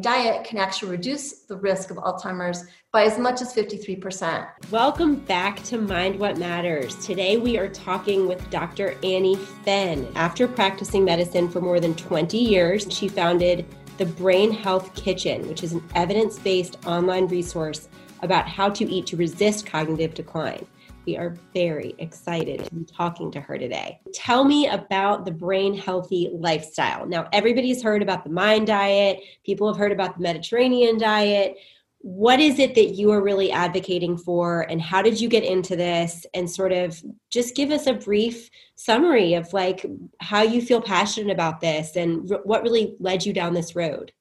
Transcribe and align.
diet 0.00 0.44
can 0.44 0.58
actually 0.58 0.90
reduce 0.90 1.42
the 1.42 1.56
risk 1.56 1.90
of 1.90 1.98
Alzheimer's 1.98 2.64
by 2.92 3.04
as 3.04 3.18
much 3.18 3.40
as 3.40 3.54
53%. 3.54 4.48
Welcome 4.70 5.16
back 5.16 5.62
to 5.64 5.78
Mind 5.78 6.18
What 6.18 6.38
Matters. 6.38 6.94
Today 7.04 7.36
we 7.36 7.58
are 7.58 7.68
talking 7.68 8.26
with 8.26 8.48
Dr. 8.50 8.96
Annie 9.02 9.36
Fenn. 9.36 10.10
After 10.14 10.48
practicing 10.48 11.04
medicine 11.04 11.48
for 11.48 11.60
more 11.60 11.80
than 11.80 11.94
20 11.94 12.38
years, 12.38 12.86
she 12.90 13.08
founded 13.08 13.66
the 13.98 14.06
Brain 14.06 14.50
Health 14.50 14.94
Kitchen, 14.94 15.46
which 15.48 15.62
is 15.62 15.72
an 15.72 15.84
evidence 15.94 16.38
based 16.38 16.78
online 16.86 17.26
resource 17.26 17.88
about 18.22 18.48
how 18.48 18.70
to 18.70 18.90
eat 18.90 19.06
to 19.06 19.16
resist 19.16 19.66
cognitive 19.66 20.14
decline. 20.14 20.66
We 21.10 21.16
are 21.16 21.34
very 21.52 21.96
excited 21.98 22.64
to 22.64 22.72
be 22.72 22.84
talking 22.84 23.32
to 23.32 23.40
her 23.40 23.58
today. 23.58 23.98
Tell 24.14 24.44
me 24.44 24.68
about 24.68 25.24
the 25.24 25.32
brain 25.32 25.76
healthy 25.76 26.30
lifestyle. 26.32 27.04
Now, 27.04 27.28
everybody's 27.32 27.82
heard 27.82 28.00
about 28.00 28.22
the 28.22 28.30
mind 28.30 28.68
diet, 28.68 29.18
people 29.44 29.66
have 29.66 29.76
heard 29.76 29.90
about 29.90 30.16
the 30.16 30.22
Mediterranean 30.22 30.98
diet. 30.98 31.56
What 31.98 32.38
is 32.38 32.60
it 32.60 32.76
that 32.76 32.94
you 32.94 33.10
are 33.10 33.20
really 33.24 33.50
advocating 33.50 34.16
for, 34.16 34.70
and 34.70 34.80
how 34.80 35.02
did 35.02 35.20
you 35.20 35.28
get 35.28 35.42
into 35.42 35.74
this? 35.74 36.24
And 36.32 36.48
sort 36.48 36.70
of 36.70 37.02
just 37.28 37.56
give 37.56 37.72
us 37.72 37.88
a 37.88 37.94
brief 37.94 38.48
summary 38.76 39.34
of 39.34 39.52
like 39.52 39.84
how 40.20 40.42
you 40.42 40.62
feel 40.62 40.80
passionate 40.80 41.32
about 41.32 41.60
this 41.60 41.96
and 41.96 42.30
what 42.44 42.62
really 42.62 42.94
led 43.00 43.26
you 43.26 43.32
down 43.32 43.52
this 43.52 43.74
road. 43.74 44.12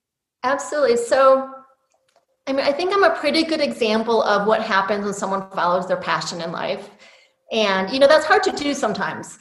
Absolutely. 0.41 0.97
So, 0.97 1.51
I 2.49 2.51
mean, 2.51 2.65
I 2.65 2.71
think 2.71 2.91
I'm 2.91 3.03
a 3.03 3.15
pretty 3.15 3.43
good 3.43 3.61
example 3.61 4.23
of 4.23 4.47
what 4.47 4.63
happens 4.63 5.05
when 5.05 5.13
someone 5.13 5.47
follows 5.51 5.87
their 5.87 5.97
passion 5.97 6.41
in 6.41 6.51
life. 6.51 6.89
And, 7.51 7.91
you 7.91 7.99
know, 7.99 8.07
that's 8.07 8.25
hard 8.25 8.41
to 8.43 8.51
do 8.51 8.73
sometimes. 8.73 9.37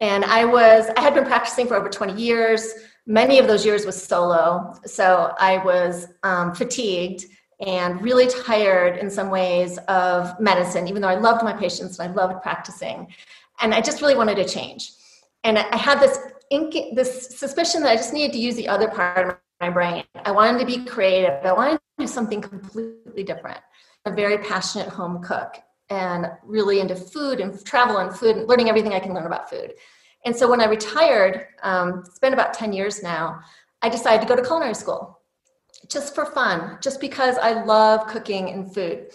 And 0.00 0.24
I 0.24 0.44
was, 0.44 0.88
I 0.96 1.00
had 1.00 1.12
been 1.12 1.24
practicing 1.24 1.66
for 1.66 1.74
over 1.74 1.88
20 1.88 2.22
years. 2.22 2.72
Many 3.04 3.40
of 3.40 3.48
those 3.48 3.66
years 3.66 3.84
was 3.84 4.00
solo. 4.00 4.74
So 4.86 5.34
I 5.40 5.58
was 5.58 6.06
um, 6.22 6.54
fatigued 6.54 7.24
and 7.66 8.00
really 8.00 8.28
tired 8.28 8.96
in 8.98 9.10
some 9.10 9.28
ways 9.28 9.78
of 9.88 10.38
medicine, 10.38 10.86
even 10.86 11.02
though 11.02 11.08
I 11.08 11.16
loved 11.16 11.42
my 11.42 11.52
patients 11.52 11.98
and 11.98 12.12
I 12.12 12.14
loved 12.14 12.42
practicing. 12.42 13.08
And 13.60 13.74
I 13.74 13.80
just 13.80 14.00
really 14.00 14.14
wanted 14.14 14.36
to 14.36 14.44
change. 14.44 14.92
And 15.42 15.58
I 15.58 15.76
had 15.76 15.98
this, 15.98 16.16
ink, 16.50 16.94
this 16.94 17.36
suspicion 17.36 17.82
that 17.82 17.90
I 17.90 17.96
just 17.96 18.12
needed 18.12 18.32
to 18.34 18.38
use 18.38 18.54
the 18.54 18.68
other 18.68 18.86
part 18.86 19.26
of 19.26 19.36
my 19.60 19.70
brain. 19.70 20.04
I 20.24 20.30
wanted 20.30 20.60
to 20.60 20.66
be 20.66 20.84
creative. 20.84 21.44
I 21.44 21.52
wanted 21.52 21.80
do 22.02 22.08
something 22.08 22.40
completely 22.40 23.22
different. 23.22 23.60
A 24.04 24.12
very 24.12 24.38
passionate 24.38 24.88
home 24.88 25.22
cook 25.22 25.56
and 25.88 26.26
really 26.44 26.80
into 26.80 26.96
food 26.96 27.40
and 27.40 27.64
travel 27.64 27.98
and 27.98 28.14
food 28.14 28.36
and 28.36 28.48
learning 28.48 28.68
everything 28.68 28.92
I 28.94 29.00
can 29.00 29.14
learn 29.14 29.26
about 29.26 29.48
food. 29.48 29.74
And 30.24 30.34
so 30.34 30.48
when 30.48 30.60
I 30.60 30.66
retired, 30.66 31.46
um, 31.62 32.02
it's 32.06 32.18
been 32.18 32.32
about 32.32 32.54
10 32.54 32.72
years 32.72 33.02
now, 33.02 33.40
I 33.82 33.88
decided 33.88 34.22
to 34.22 34.28
go 34.28 34.36
to 34.36 34.46
culinary 34.46 34.74
school 34.74 35.20
just 35.88 36.14
for 36.14 36.26
fun, 36.26 36.78
just 36.80 37.00
because 37.00 37.36
I 37.38 37.64
love 37.64 38.06
cooking 38.06 38.50
and 38.50 38.72
food. 38.72 39.10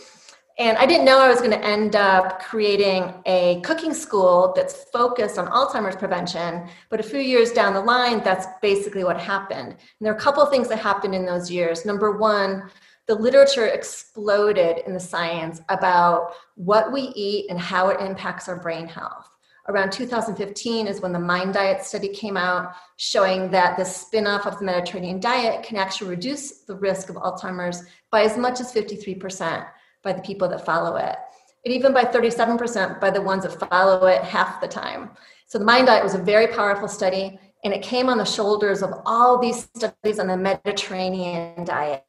And 0.60 0.76
I 0.80 0.88
didn't 0.88 1.06
know 1.06 1.20
I 1.20 1.30
was 1.30 1.38
going 1.38 1.52
to 1.52 1.64
end 1.64 1.96
up 1.96 2.42
creating 2.42 3.14
a 3.28 3.62
cooking 3.62 3.94
school 3.94 4.54
that's 4.56 4.86
focused 4.86 5.38
on 5.38 5.48
Alzheimer's 5.48 5.96
prevention. 5.96 6.68
But 6.90 7.00
a 7.00 7.04
few 7.04 7.20
years 7.20 7.52
down 7.52 7.76
the 7.76 7.82
line, 7.82 8.24
that's 8.24 8.48
basically 8.60 9.04
what 9.04 9.20
happened. 9.20 9.70
And 9.70 9.78
there 10.02 10.12
are 10.12 10.18
a 10.18 10.20
couple 10.20 10.42
of 10.42 10.50
things 10.50 10.68
that 10.70 10.80
happened 10.80 11.14
in 11.14 11.28
those 11.28 11.52
years. 11.52 11.86
Number 11.86 12.18
one, 12.18 12.72
the 13.06 13.14
literature 13.14 13.68
exploded 13.68 14.80
in 14.88 14.94
the 14.94 15.00
science 15.00 15.62
about 15.70 16.34
what 16.56 16.92
we 16.92 17.02
eat 17.16 17.52
and 17.52 17.60
how 17.60 17.90
it 17.90 18.02
impacts 18.02 18.50
our 18.50 18.60
brain 18.60 18.88
health. 18.88 19.30
Around 19.70 19.92
2015 19.92 20.88
is 20.88 21.02
when 21.02 21.12
the 21.12 21.20
Mind 21.20 21.54
Diet 21.54 21.84
study 21.84 22.08
came 22.08 22.36
out, 22.36 22.74
showing 22.96 23.52
that 23.52 23.78
the 23.78 23.86
spin-off 23.86 24.48
of 24.48 24.58
the 24.58 24.66
Mediterranean 24.66 25.20
diet 25.20 25.64
can 25.64 25.78
actually 25.78 26.10
reduce 26.10 26.62
the 26.64 26.76
risk 26.76 27.10
of 27.10 27.18
Alzheimer's 27.18 27.84
by 28.10 28.24
as 28.24 28.38
much 28.38 28.60
as 28.60 28.74
53% 28.74 29.68
by 30.08 30.14
the 30.14 30.22
people 30.22 30.48
that 30.48 30.66
follow 30.66 30.96
it. 30.96 31.18
And 31.66 31.74
even 31.74 31.94
by 31.94 32.06
37% 32.06 33.02
by 33.02 33.12
the 33.12 33.22
ones 33.22 33.44
that 33.44 33.70
follow 33.70 34.08
it 34.08 34.24
half 34.24 34.62
the 34.62 34.68
time. 34.68 35.12
So 35.48 35.60
the 35.60 35.66
Mind 35.66 35.88
Diet 35.88 36.04
was 36.04 36.14
a 36.16 36.18
very 36.34 36.48
powerful 36.48 36.88
study, 36.88 37.38
and 37.64 37.73
it 37.73 37.82
came 37.82 38.08
on 38.08 38.17
the 38.17 38.26
shoulders 38.26 38.82
of 38.82 38.94
all 39.06 39.38
these 39.38 39.70
studies 39.76 40.20
on 40.20 40.28
the 40.28 40.38
Mediterranean 40.38 41.66
diet, 41.66 42.06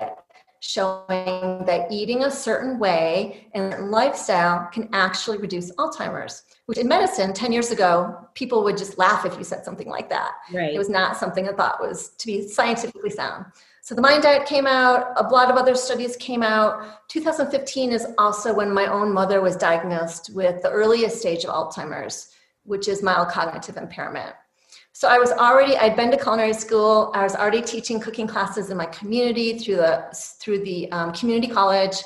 showing 0.61 1.65
that 1.65 1.91
eating 1.91 2.23
a 2.25 2.31
certain 2.31 2.79
way 2.79 3.49
and 3.55 3.91
lifestyle 3.91 4.69
can 4.73 4.89
actually 4.93 5.39
reduce 5.39 5.73
Alzheimer's. 5.73 6.45
Which 6.67 6.79
in 6.79 6.87
medicine, 6.87 7.33
10 7.33 7.53
years 7.53 7.71
ago, 7.71 8.29
people 8.35 8.63
would 8.63 8.77
just 8.77 8.99
laugh 8.99 9.25
if 9.25 9.37
you 9.39 9.45
said 9.45 9.65
something 9.65 9.89
like 9.89 10.09
that. 10.11 10.33
Right. 10.53 10.75
It 10.75 10.79
was 10.79 10.91
not 10.91 11.17
something 11.17 11.49
I 11.49 11.53
thought 11.53 11.81
was 11.81 12.11
to 12.11 12.27
be 12.27 12.47
scientifically 12.47 13.11
sound. 13.11 13.47
So 13.89 13.95
the 13.95 14.03
Mind 14.03 14.23
Diet 14.23 14.45
came 14.47 14.67
out, 14.67 15.15
a 15.17 15.27
lot 15.29 15.51
of 15.51 15.57
other 15.57 15.75
studies 15.75 16.15
came 16.19 16.43
out. 16.43 17.09
2015 17.09 17.91
is 17.91 18.07
also 18.19 18.53
when 18.53 18.71
my 18.71 18.85
own 18.85 19.15
mother 19.15 19.41
was 19.41 19.57
diagnosed 19.57 20.29
with 20.35 20.61
the 20.61 20.69
earliest 20.69 21.19
stage 21.19 21.47
of 21.47 21.55
Alzheimer's, 21.55 22.29
which 22.65 22.87
is 22.87 23.03
mild 23.03 23.29
cognitive 23.29 23.79
impairment. 23.79 24.35
So 24.93 25.09
I 25.09 25.17
was 25.17 25.33
already, 25.33 25.75
I'd 25.79 25.97
been 25.97 26.11
to 26.11 26.19
culinary 26.19 26.53
school. 26.53 27.11
I 27.15 27.23
was 27.23 27.35
already 27.35 27.63
teaching 27.63 27.99
cooking 27.99 28.27
classes 28.27 28.69
in 28.69 28.77
my 28.77 28.85
community 28.85 29.59
through 29.59 29.77
the, 29.77 30.05
through 30.39 30.65
the 30.65 30.93
um, 30.93 31.15
community 31.15 31.51
college. 31.51 31.97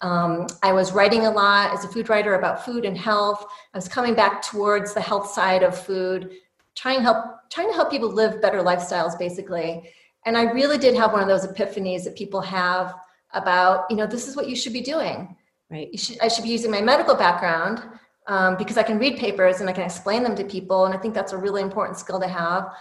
Um, 0.00 0.48
I 0.64 0.72
was 0.72 0.90
writing 0.90 1.26
a 1.26 1.30
lot 1.30 1.72
as 1.72 1.84
a 1.84 1.88
food 1.88 2.08
writer 2.08 2.34
about 2.34 2.64
food 2.64 2.84
and 2.84 2.98
health. 2.98 3.46
I 3.72 3.78
was 3.78 3.86
coming 3.86 4.14
back 4.14 4.42
towards 4.42 4.92
the 4.92 5.00
health 5.00 5.30
side 5.30 5.62
of 5.62 5.78
food, 5.78 6.32
trying 6.74 7.00
help, 7.00 7.48
trying 7.48 7.68
to 7.68 7.74
help 7.74 7.92
people 7.92 8.10
live 8.10 8.42
better 8.42 8.60
lifestyles, 8.60 9.16
basically. 9.16 9.88
And 10.26 10.36
I 10.36 10.44
really 10.52 10.78
did 10.78 10.94
have 10.96 11.12
one 11.12 11.22
of 11.22 11.28
those 11.28 11.46
epiphanies 11.46 12.04
that 12.04 12.16
people 12.16 12.40
have 12.40 12.94
about, 13.32 13.86
you 13.90 13.96
know, 13.96 14.06
this 14.06 14.28
is 14.28 14.36
what 14.36 14.48
you 14.48 14.56
should 14.56 14.72
be 14.72 14.80
doing. 14.80 15.36
Right. 15.70 15.98
Should, 15.98 16.18
I 16.20 16.28
should 16.28 16.44
be 16.44 16.50
using 16.50 16.70
my 16.70 16.80
medical 16.80 17.14
background 17.14 17.82
um, 18.26 18.56
because 18.56 18.76
I 18.76 18.82
can 18.82 18.98
read 18.98 19.18
papers 19.18 19.60
and 19.60 19.68
I 19.68 19.72
can 19.72 19.84
explain 19.84 20.22
them 20.22 20.34
to 20.36 20.44
people. 20.44 20.86
And 20.86 20.94
I 20.94 20.98
think 20.98 21.14
that's 21.14 21.32
a 21.32 21.38
really 21.38 21.62
important 21.62 21.98
skill 21.98 22.20
to 22.20 22.28
have. 22.28 22.72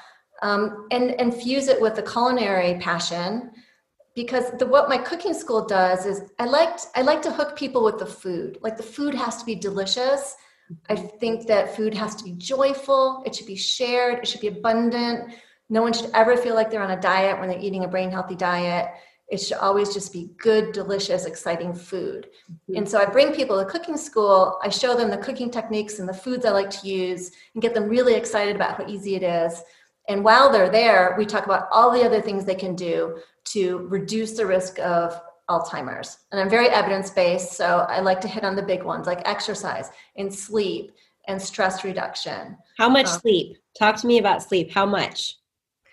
Um, 0.42 0.88
and, 0.92 1.12
and 1.20 1.34
fuse 1.34 1.68
it 1.68 1.82
with 1.82 1.96
the 1.96 2.04
culinary 2.04 2.80
passion 2.80 3.52
because 4.18 4.50
the, 4.58 4.66
what 4.66 4.90
my 4.90 4.98
cooking 4.98 5.34
school 5.34 5.66
does 5.66 6.08
is 6.08 6.24
I 6.40 6.46
liked 6.46 6.88
I 6.96 7.04
like 7.04 7.22
to 7.22 7.32
hook 7.32 7.56
people 7.56 7.84
with 7.84 8.00
the 8.00 8.06
food. 8.06 8.58
Like 8.62 8.76
the 8.76 8.84
food 8.84 9.14
has 9.14 9.38
to 9.38 9.46
be 9.46 9.54
delicious. 9.54 10.36
I 10.90 10.96
think 10.96 11.48
that 11.48 11.76
food 11.76 11.94
has 11.94 12.16
to 12.16 12.24
be 12.24 12.32
joyful. 12.34 13.22
It 13.26 13.36
should 13.36 13.46
be 13.46 13.56
shared. 13.56 14.20
It 14.20 14.28
should 14.28 14.42
be 14.42 14.48
abundant. 14.48 15.34
No 15.70 15.82
one 15.82 15.94
should 15.94 16.10
ever 16.14 16.38
feel 16.38 16.56
like 16.56 16.72
they're 16.72 16.84
on 16.84 16.92
a 16.92 17.02
diet 17.02 17.40
when 17.40 17.50
they're 17.50 17.60
eating 17.60 17.84
a 17.84 17.88
brain 17.88 18.10
healthy 18.10 18.36
diet. 18.36 18.90
It 19.30 19.38
should 19.38 19.58
always 19.58 19.94
just 19.94 20.14
be 20.14 20.30
good, 20.38 20.72
delicious, 20.72 21.26
exciting 21.26 21.74
food. 21.74 22.30
Mm-hmm. 22.50 22.78
And 22.78 22.90
so 22.90 23.00
I 23.00 23.06
bring 23.06 23.34
people 23.34 23.60
to 23.60 23.70
cooking 23.70 23.98
school, 23.98 24.58
I 24.64 24.70
show 24.70 24.96
them 24.96 25.10
the 25.10 25.18
cooking 25.18 25.52
techniques 25.52 26.00
and 26.00 26.08
the 26.08 26.14
foods 26.14 26.46
I 26.46 26.52
like 26.52 26.70
to 26.70 26.88
use 26.88 27.32
and 27.54 27.62
get 27.62 27.74
them 27.74 27.90
really 27.90 28.14
excited 28.14 28.56
about 28.56 28.78
how 28.78 28.88
easy 28.88 29.16
it 29.16 29.24
is. 29.24 29.62
And 30.08 30.24
while 30.24 30.50
they're 30.50 30.70
there, 30.70 31.16
we 31.18 31.26
talk 31.26 31.46
about 31.46 31.68
all 31.72 31.92
the 31.92 32.06
other 32.06 32.22
things 32.22 32.46
they 32.46 32.56
can 32.56 32.76
do 32.76 33.20
to 33.46 33.80
reduce 33.90 34.38
the 34.38 34.46
risk 34.46 34.80
of 34.80 35.20
Alzheimer's. 35.50 36.20
And 36.32 36.40
I'm 36.40 36.50
very 36.50 36.70
evidence 36.70 37.10
based, 37.10 37.54
so 37.54 37.86
I 37.90 38.00
like 38.00 38.22
to 38.22 38.28
hit 38.28 38.44
on 38.44 38.56
the 38.56 38.64
big 38.64 38.84
ones 38.84 39.08
like 39.08 39.28
exercise 39.28 39.90
and 40.16 40.34
sleep 40.34 40.92
and 41.28 41.42
stress 41.42 41.84
reduction. 41.84 42.58
How 42.78 42.88
much 42.88 43.08
um, 43.08 43.20
sleep? 43.20 43.58
Talk 43.78 43.98
to 43.98 44.08
me 44.08 44.18
about 44.18 44.44
sleep. 44.44 44.72
How 44.72 44.86
much? 44.86 45.36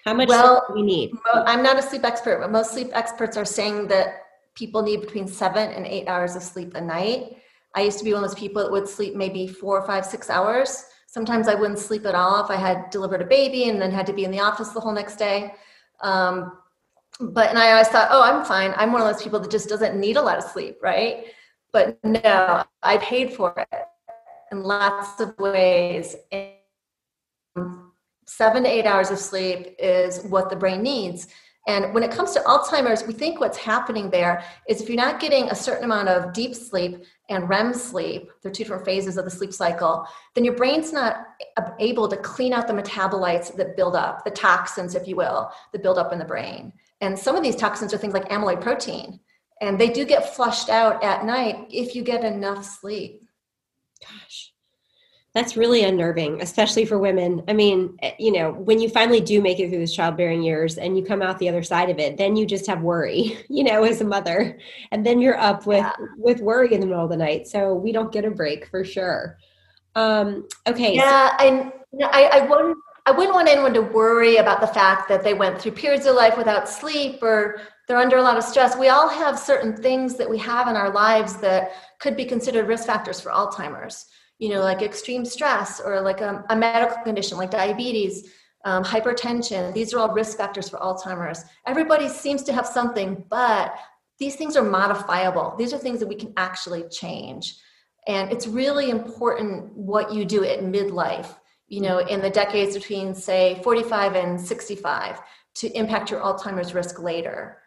How 0.05 0.13
much 0.13 0.29
well, 0.29 0.65
do 0.69 0.75
we 0.75 0.83
need? 0.83 1.13
I'm 1.35 1.63
not 1.63 1.79
a 1.79 1.83
sleep 1.83 2.05
expert, 2.05 2.41
but 2.41 2.53
most 2.53 2.73
sleep 2.73 2.91
experts 2.93 3.37
are 3.37 3.45
saying 3.45 3.89
that 3.89 4.25
people 4.55 4.83
need 4.83 5.01
between 5.01 5.27
seven 5.27 5.71
and 5.71 5.87
eight 5.87 6.07
hours 6.09 6.37
of 6.37 6.43
sleep 6.43 6.75
a 6.75 6.81
night. 6.81 7.39
I 7.75 7.81
used 7.81 7.99
to 7.99 8.05
be 8.05 8.13
one 8.13 8.23
of 8.23 8.31
those 8.31 8.39
people 8.39 8.63
that 8.63 8.71
would 8.71 8.89
sleep 8.89 9.15
maybe 9.15 9.47
four, 9.47 9.85
five, 9.87 10.05
six 10.05 10.29
hours. 10.29 10.85
Sometimes 11.07 11.49
I 11.49 11.55
wouldn't 11.55 11.79
sleep 11.79 12.05
at 12.07 12.15
all 12.15 12.45
if 12.45 12.51
I 12.51 12.57
had 12.57 12.91
delivered 12.91 13.23
a 13.23 13.27
baby 13.27 13.69
and 13.69 13.81
then 13.81 13.91
had 13.91 14.07
to 14.07 14.13
be 14.13 14.25
in 14.25 14.31
the 14.31 14.41
office 14.41 14.69
the 14.69 14.81
whole 14.81 14.93
next 14.93 15.17
day. 15.17 15.55
Um, 16.01 16.59
but 17.21 17.49
and 17.49 17.59
I 17.59 17.73
always 17.73 17.89
thought, 17.89 18.09
oh, 18.11 18.23
I'm 18.23 18.45
fine. 18.45 18.75
I'm 18.77 18.93
one 18.93 19.01
of 19.01 19.09
those 19.09 19.23
people 19.23 19.41
that 19.41 19.51
just 19.51 19.69
doesn't 19.69 19.99
need 19.99 20.17
a 20.17 20.23
lot 20.23 20.37
of 20.37 20.45
sleep, 20.45 20.79
right? 20.83 21.27
But 21.73 21.99
no, 22.05 22.65
I 22.83 22.99
paid 22.99 23.33
for 23.33 23.55
it 23.73 23.85
in 24.53 24.63
lots 24.63 25.21
of 25.21 25.39
ways. 25.39 26.15
And 26.31 26.53
seven 28.27 28.63
to 28.65 28.69
eight 28.69 28.87
hours 28.87 29.11
of 29.11 29.19
sleep 29.19 29.75
is 29.79 30.25
what 30.25 30.51
the 30.51 30.57
brain 30.57 30.83
needs. 30.83 31.29
And 31.67 31.95
when 31.95 32.03
it 32.03 32.11
comes 32.11 32.33
to 32.33 32.41
Alzheimer's, 32.41 33.07
we 33.07 33.15
think 33.15 33.41
what's 33.41 33.57
happening 33.57 34.11
there 34.11 34.45
is 34.69 34.83
if 34.83 34.89
you're 34.89 34.97
not 34.97 35.19
getting 35.19 35.49
a 35.49 35.55
certain 35.55 35.85
amount 35.85 36.09
of 36.09 36.35
deep 36.35 36.55
sleep 36.55 37.05
and 37.31 37.49
REM 37.49 37.73
sleep, 37.73 38.31
they're 38.43 38.53
two 38.53 38.65
different 38.65 38.85
phases 38.85 39.17
of 39.17 39.25
the 39.25 39.31
sleep 39.31 39.53
cycle, 39.53 40.07
then 40.35 40.45
your 40.45 40.55
brain's 40.55 40.93
not 40.93 41.27
able 41.81 42.07
to 42.07 42.19
clean 42.19 42.53
out 42.53 42.67
the 42.67 42.75
metabolites 42.75 43.55
that 43.57 43.77
build 43.77 43.97
up, 43.97 44.25
the 44.25 44.31
toxins, 44.31 44.95
if 44.95 45.09
you 45.09 45.17
will, 45.17 45.51
that 45.73 45.83
build 45.83 45.97
up 45.97 46.13
in 46.13 46.19
the 46.19 46.25
brain. 46.25 46.71
And 47.01 47.19
some 47.19 47.35
of 47.35 47.43
these 47.43 47.57
toxins 47.57 47.95
are 47.95 47.99
things 47.99 48.15
like 48.15 48.29
amyloid 48.29 48.61
protein, 48.61 49.21
and 49.63 49.79
they 49.79 49.89
do 49.89 50.05
get 50.05 50.35
flushed 50.35 50.69
out 50.69 51.03
at 51.03 51.25
night 51.25 51.67
if 51.71 51.95
you 51.95 52.03
get 52.03 52.25
enough 52.25 52.65
sleep. 52.65 53.23
Gosh. 54.03 54.54
That's 55.35 55.57
really 55.57 55.83
unnerving, 55.83 56.41
especially 56.43 56.85
for 56.85 56.97
women. 56.97 57.43
I 57.49 57.55
mean, 57.55 57.99
eh, 58.03 58.13
you 58.21 58.31
know, 58.31 58.53
when 58.53 58.79
you 58.79 58.89
finally 58.89 59.21
do 59.21 59.43
make 59.43 59.59
it 59.59 59.69
through 59.69 59.81
those 59.81 59.93
childbearing 59.93 60.45
years 60.45 60.79
and 60.79 60.97
you 60.97 61.05
come 61.05 61.23
out 61.23 61.41
the 61.41 61.49
other 61.49 61.65
side 61.65 61.91
of 61.91 61.99
it, 61.99 62.17
then 62.17 62.37
you 62.37 62.47
just 62.47 62.69
have 62.69 62.83
worry, 62.83 63.37
you 63.49 63.65
know, 63.65 63.83
as 63.83 64.01
a 64.01 64.05
mother. 64.05 64.59
And 64.93 65.05
then 65.05 65.21
you're 65.21 65.39
up 65.39 65.67
with 65.67 65.79
yeah. 65.79 65.93
with 66.17 66.41
worry 66.41 66.73
in 66.73 66.81
the 66.81 66.87
middle 66.87 67.03
of 67.03 67.11
the 67.11 67.17
night. 67.17 67.49
So 67.49 67.75
we 67.75 67.91
don't 67.91 68.13
get 68.13 68.25
a 68.25 68.31
break 68.31 68.69
for 68.69 68.85
sure. 68.85 69.37
Um, 69.97 70.47
okay. 70.69 70.95
Yeah, 70.95 71.31
I, 71.39 71.73
I, 72.01 72.23
I 72.33 72.47
wouldn't 72.47 72.79
I 73.07 73.11
wouldn't 73.11 73.35
want 73.35 73.49
anyone 73.49 73.75
to 73.75 73.83
worry 73.83 74.37
about 74.37 74.61
the 74.61 74.69
fact 74.69 75.09
that 75.09 75.25
they 75.25 75.35
went 75.35 75.61
through 75.61 75.73
periods 75.73 76.07
of 76.07 76.15
life 76.15 76.39
without 76.39 76.69
sleep 76.69 77.23
or 77.23 77.61
they're 77.89 77.99
under 77.99 78.19
a 78.19 78.23
lot 78.23 78.39
of 78.39 78.45
stress. 78.45 78.79
We 78.79 78.89
all 78.89 79.09
have 79.09 79.39
certain 79.39 79.77
things 79.77 80.15
that 80.15 80.31
we 80.31 80.39
have 80.39 80.69
in 80.69 80.77
our 80.77 80.91
lives 80.91 81.37
that 81.39 81.73
could 81.99 82.17
be 82.17 82.25
considered 82.25 82.67
risk 82.67 82.87
factors 82.87 83.21
for 83.21 83.31
Alzheimer's 83.31 84.07
you 84.39 84.49
know, 84.49 84.61
like 84.61 84.83
extreme 84.83 85.25
stress 85.25 85.81
or 85.81 86.01
like 86.01 86.21
a, 86.21 86.45
a 86.51 86.57
medical 86.57 87.03
condition 87.03 87.39
like 87.39 87.51
diabetes, 87.51 88.31
um, 88.65 88.83
hypertension. 88.83 89.73
These 89.73 89.95
are 89.95 90.01
all 90.01 90.13
risk 90.13 90.37
factors 90.37 90.69
for 90.69 90.79
Alzheimer's. 90.79 91.45
Everybody 91.67 92.09
seems 92.09 92.43
to 92.45 92.53
have 92.53 92.67
something, 92.67 93.25
but 93.29 93.77
these 94.19 94.37
things 94.37 94.57
are 94.57 94.63
modifiable. 94.63 95.55
These 95.59 95.73
are 95.73 95.79
things 95.79 96.01
that 96.01 96.09
we 96.09 96.15
can 96.15 96.33
actually 96.37 96.85
change. 96.89 97.57
And 98.07 98.31
it's 98.33 98.47
really 98.47 98.91
important 98.91 99.73
what 99.75 100.13
you 100.13 100.25
do 100.25 100.45
at 100.45 100.61
midlife, 100.61 101.35
you 101.69 101.81
know, 101.81 101.99
in 101.99 102.21
the 102.21 102.31
decades 102.31 102.77
between, 102.77 103.15
say, 103.15 103.61
45 103.63 104.15
and 104.15 104.41
65 104.41 105.21
to 105.57 105.79
impact 105.79 106.11
your 106.11 106.21
Alzheimer's 106.21 106.75
risk 106.75 107.01
later. 107.01 107.59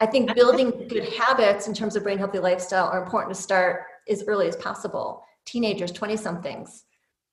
I 0.00 0.06
think 0.06 0.34
building 0.34 0.88
good 0.88 1.08
habits 1.14 1.68
in 1.68 1.74
terms 1.74 1.96
of 1.96 2.02
brain 2.02 2.18
healthy 2.18 2.38
lifestyle 2.38 2.86
are 2.86 3.02
important 3.02 3.34
to 3.34 3.40
start 3.40 3.84
as 4.08 4.24
early 4.26 4.48
as 4.48 4.56
possible 4.56 5.22
teenagers, 5.46 5.92
20 5.92 6.16
somethings. 6.16 6.84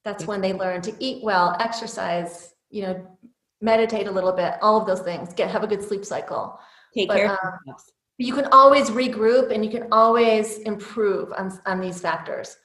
That's 0.03 0.25
when 0.25 0.41
they 0.41 0.53
learn 0.53 0.81
to 0.83 0.95
eat 0.99 1.23
well, 1.23 1.55
exercise, 1.59 2.53
you 2.69 2.83
know, 2.83 3.17
meditate 3.61 4.07
a 4.07 4.11
little 4.11 4.31
bit, 4.31 4.55
all 4.61 4.79
of 4.79 4.87
those 4.87 5.01
things, 5.01 5.33
get 5.33 5.51
have 5.51 5.63
a 5.63 5.67
good 5.67 5.83
sleep 5.83 6.03
cycle. 6.03 6.59
Take 6.95 7.07
but, 7.07 7.17
care 7.17 7.31
um, 7.31 7.75
You 8.17 8.33
can 8.33 8.45
always 8.51 8.89
regroup 8.89 9.51
and 9.53 9.63
you 9.63 9.69
can 9.69 9.87
always 9.91 10.57
improve 10.59 11.31
on, 11.37 11.59
on 11.65 11.79
these 11.79 12.01
factors 12.01 12.57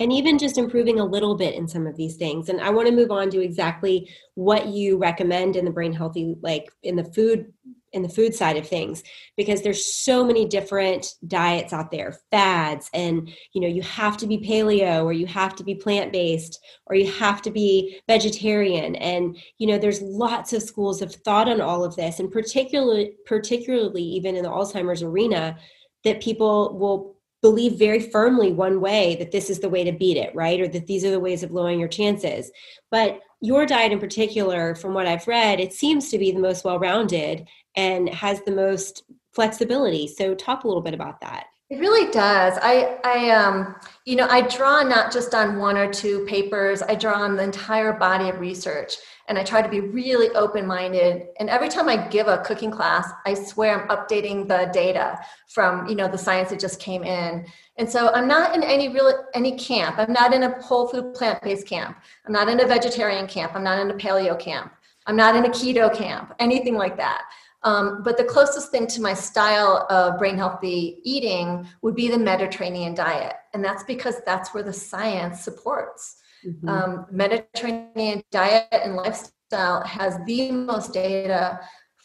and 0.00 0.12
even 0.12 0.38
just 0.38 0.58
improving 0.58 0.98
a 0.98 1.04
little 1.04 1.36
bit 1.36 1.54
in 1.54 1.68
some 1.68 1.86
of 1.86 1.96
these 1.96 2.16
things. 2.16 2.48
And 2.48 2.60
i 2.60 2.70
want 2.70 2.88
to 2.88 2.94
move 2.94 3.10
on 3.10 3.30
to 3.30 3.42
exactly 3.42 4.10
what 4.34 4.68
you 4.68 4.98
recommend 4.98 5.56
in 5.56 5.64
the 5.64 5.70
brain 5.70 5.92
healthy 5.92 6.36
like 6.42 6.70
in 6.82 6.96
the 6.96 7.04
food 7.04 7.52
in 7.92 8.02
the 8.02 8.08
food 8.08 8.34
side 8.34 8.56
of 8.56 8.66
things 8.66 9.02
because 9.36 9.62
there's 9.62 9.94
so 9.94 10.24
many 10.24 10.46
different 10.46 11.14
diets 11.26 11.72
out 11.72 11.90
there 11.90 12.16
fads 12.30 12.88
and 12.94 13.30
you 13.52 13.60
know 13.60 13.68
you 13.68 13.82
have 13.82 14.16
to 14.16 14.26
be 14.26 14.38
paleo 14.38 15.04
or 15.04 15.12
you 15.12 15.26
have 15.26 15.54
to 15.54 15.64
be 15.64 15.74
plant-based 15.74 16.58
or 16.86 16.96
you 16.96 17.10
have 17.12 17.42
to 17.42 17.50
be 17.50 18.00
vegetarian. 18.08 18.96
And 18.96 19.36
you 19.58 19.66
know 19.66 19.78
there's 19.78 20.02
lots 20.02 20.52
of 20.52 20.62
schools 20.62 21.02
of 21.02 21.14
thought 21.14 21.48
on 21.48 21.60
all 21.60 21.84
of 21.84 21.96
this 21.96 22.18
and 22.18 22.30
particularly 22.30 23.12
particularly 23.26 24.02
even 24.02 24.36
in 24.36 24.42
the 24.42 24.50
alzheimer's 24.50 25.02
arena 25.02 25.56
that 26.04 26.22
people 26.22 26.78
will 26.78 27.11
believe 27.42 27.78
very 27.78 28.00
firmly 28.00 28.52
one 28.52 28.80
way 28.80 29.16
that 29.16 29.32
this 29.32 29.50
is 29.50 29.58
the 29.60 29.68
way 29.68 29.84
to 29.84 29.92
beat 29.92 30.16
it 30.16 30.34
right 30.34 30.60
or 30.60 30.68
that 30.68 30.86
these 30.86 31.04
are 31.04 31.10
the 31.10 31.20
ways 31.20 31.42
of 31.42 31.50
lowering 31.50 31.78
your 31.78 31.88
chances 31.88 32.50
but 32.90 33.20
your 33.40 33.66
diet 33.66 33.92
in 33.92 33.98
particular 33.98 34.74
from 34.74 34.94
what 34.94 35.06
i've 35.06 35.26
read 35.26 35.60
it 35.60 35.72
seems 35.72 36.10
to 36.10 36.18
be 36.18 36.30
the 36.30 36.38
most 36.38 36.64
well-rounded 36.64 37.46
and 37.76 38.08
has 38.08 38.42
the 38.42 38.52
most 38.52 39.04
flexibility. 39.32 40.06
So 40.06 40.34
talk 40.34 40.64
a 40.64 40.68
little 40.68 40.82
bit 40.82 40.94
about 40.94 41.20
that. 41.20 41.46
It 41.70 41.78
really 41.78 42.10
does. 42.10 42.58
I, 42.60 42.98
I, 43.04 43.30
um, 43.30 43.74
you 44.04 44.16
know, 44.16 44.26
I 44.28 44.42
draw 44.42 44.82
not 44.82 45.12
just 45.12 45.32
on 45.34 45.58
one 45.58 45.76
or 45.76 45.92
two 45.92 46.24
papers. 46.26 46.82
I 46.82 46.96
draw 46.96 47.22
on 47.22 47.36
the 47.36 47.42
entire 47.44 47.92
body 47.92 48.28
of 48.28 48.40
research, 48.40 48.96
and 49.28 49.38
I 49.38 49.44
try 49.44 49.62
to 49.62 49.68
be 49.68 49.80
really 49.80 50.28
open-minded. 50.30 51.28
And 51.38 51.48
every 51.48 51.68
time 51.68 51.88
I 51.88 52.08
give 52.08 52.26
a 52.26 52.38
cooking 52.38 52.70
class, 52.70 53.08
I 53.24 53.34
swear 53.34 53.80
I'm 53.80 53.88
updating 53.88 54.48
the 54.48 54.70
data 54.72 55.20
from, 55.48 55.86
you 55.86 55.94
know, 55.94 56.08
the 56.08 56.18
science 56.18 56.50
that 56.50 56.58
just 56.58 56.80
came 56.80 57.04
in. 57.04 57.46
And 57.76 57.88
so 57.88 58.12
I'm 58.12 58.26
not 58.26 58.54
in 58.56 58.62
any 58.64 58.88
real 58.88 59.26
any 59.34 59.56
camp. 59.56 59.98
I'm 59.98 60.12
not 60.12 60.34
in 60.34 60.42
a 60.42 60.60
whole 60.60 60.88
food 60.88 61.14
plant-based 61.14 61.66
camp. 61.66 61.96
I'm 62.26 62.32
not 62.32 62.48
in 62.48 62.60
a 62.60 62.66
vegetarian 62.66 63.26
camp. 63.28 63.52
I'm 63.54 63.64
not 63.64 63.78
in 63.78 63.90
a 63.90 63.94
paleo 63.94 64.38
camp. 64.38 64.72
I'm 65.06 65.16
not 65.16 65.36
in 65.36 65.44
a 65.44 65.48
keto 65.48 65.94
camp. 65.94 66.34
Anything 66.38 66.76
like 66.76 66.96
that. 66.96 67.22
Um, 67.64 68.02
but 68.02 68.16
the 68.16 68.24
closest 68.24 68.70
thing 68.70 68.86
to 68.88 69.00
my 69.00 69.14
style 69.14 69.86
of 69.88 70.18
brain 70.18 70.36
healthy 70.36 70.98
eating 71.04 71.66
would 71.82 71.94
be 71.94 72.08
the 72.08 72.18
Mediterranean 72.18 72.94
diet. 72.94 73.34
And 73.54 73.64
that's 73.64 73.84
because 73.84 74.16
that's 74.26 74.52
where 74.52 74.64
the 74.64 74.72
science 74.72 75.40
supports. 75.40 76.16
Mm-hmm. 76.44 76.68
Um, 76.68 77.06
Mediterranean 77.10 78.22
diet 78.32 78.66
and 78.72 78.96
lifestyle 78.96 79.82
has 79.84 80.18
the 80.26 80.50
most 80.50 80.92
data 80.92 81.60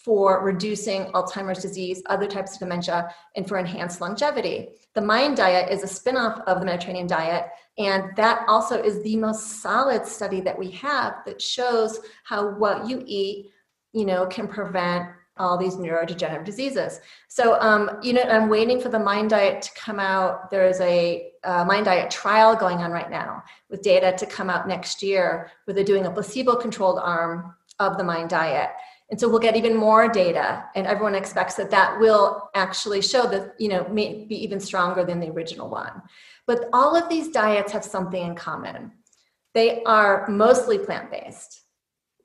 for 0.07 0.41
reducing 0.41 1.05
Alzheimer's 1.07 1.61
disease, 1.61 2.01
other 2.05 2.27
types 2.27 2.53
of 2.53 2.59
dementia, 2.59 3.13
and 3.35 3.45
for 3.45 3.57
enhanced 3.57 3.99
longevity. 3.99 4.69
The 4.93 5.01
Mind 5.01 5.35
diet 5.35 5.69
is 5.69 5.83
a 5.83 5.85
spinoff 5.85 6.41
of 6.45 6.59
the 6.59 6.65
Mediterranean 6.65 7.07
diet, 7.07 7.47
and 7.77 8.15
that 8.15 8.45
also 8.47 8.81
is 8.81 9.03
the 9.03 9.17
most 9.17 9.61
solid 9.61 10.05
study 10.05 10.39
that 10.41 10.57
we 10.57 10.71
have 10.71 11.15
that 11.25 11.41
shows 11.41 11.99
how 12.23 12.51
what 12.55 12.87
you 12.87 13.03
eat, 13.05 13.47
you 13.91 14.05
know, 14.05 14.25
can 14.27 14.47
prevent 14.47 15.09
all 15.39 15.57
these 15.57 15.75
neurodegenerative 15.75 16.43
diseases. 16.43 16.99
So, 17.27 17.59
um, 17.59 17.99
you 18.01 18.13
know, 18.13 18.23
I'm 18.23 18.49
waiting 18.49 18.79
for 18.79 18.89
the 18.89 18.99
Mind 18.99 19.29
Diet 19.29 19.61
to 19.61 19.71
come 19.73 19.99
out. 19.99 20.49
There's 20.49 20.79
a 20.81 21.31
uh, 21.43 21.65
Mind 21.65 21.85
Diet 21.85 22.09
trial 22.11 22.55
going 22.55 22.77
on 22.77 22.91
right 22.91 23.09
now 23.09 23.43
with 23.69 23.81
data 23.81 24.15
to 24.17 24.25
come 24.25 24.49
out 24.49 24.67
next 24.67 25.01
year, 25.01 25.51
where 25.65 25.73
they're 25.75 25.83
doing 25.83 26.05
a 26.05 26.11
placebo-controlled 26.11 26.99
arm 26.99 27.55
of 27.79 27.97
the 27.97 28.03
Mind 28.03 28.29
Diet. 28.29 28.69
And 29.09 29.17
so 29.19 29.29
we'll 29.29 29.39
get 29.39 29.55
even 29.55 29.75
more 29.75 30.09
data, 30.09 30.65
and 30.75 30.85
everyone 30.85 31.15
expects 31.15 31.55
that 31.55 31.71
that 31.71 31.97
will 31.97 32.49
actually 32.55 33.01
show 33.01 33.25
that, 33.27 33.53
you 33.57 33.69
know, 33.69 33.87
may 33.89 34.25
be 34.25 34.35
even 34.43 34.59
stronger 34.59 35.05
than 35.05 35.21
the 35.21 35.29
original 35.29 35.69
one. 35.69 36.01
But 36.45 36.67
all 36.73 36.95
of 36.95 37.07
these 37.07 37.29
diets 37.29 37.71
have 37.71 37.85
something 37.85 38.21
in 38.21 38.35
common. 38.35 38.91
They 39.53 39.81
are 39.83 40.27
mostly 40.27 40.77
plant-based, 40.77 41.61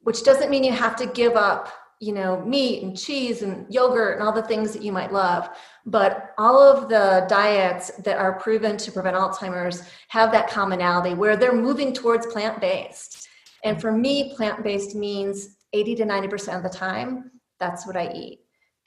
which 0.01 0.25
doesn't 0.25 0.51
mean 0.51 0.65
you 0.65 0.73
have 0.73 0.97
to 0.97 1.07
give 1.07 1.37
up 1.37 1.73
you 2.03 2.13
know 2.13 2.41
meat 2.45 2.83
and 2.83 2.99
cheese 2.99 3.43
and 3.43 3.65
yogurt 3.73 4.19
and 4.19 4.27
all 4.27 4.33
the 4.33 4.43
things 4.43 4.73
that 4.73 4.83
you 4.83 4.91
might 4.91 5.13
love. 5.13 5.49
But 5.87 6.35
all 6.37 6.61
of 6.61 6.89
the 6.89 7.25
diets 7.29 7.93
that 8.05 8.19
are 8.19 8.41
proven 8.41 8.77
to 8.79 8.91
prevent 8.91 9.17
alzheimer's 9.17 9.85
have 10.09 10.33
that 10.33 10.51
commonality 10.51 11.15
where 11.15 11.37
they're 11.37 11.55
moving 11.55 11.93
towards 11.93 12.27
plant-based. 12.27 13.29
And 13.63 13.81
for 13.81 13.93
me 13.93 14.35
plant-based 14.35 14.97
means 14.97 15.57
80 15.73 15.95
to 15.97 16.05
90% 16.05 16.57
of 16.57 16.65
the 16.65 16.69
time 16.69 17.31
that's 17.61 17.87
what 17.87 17.97
i 17.97 18.13
eat. 18.13 18.41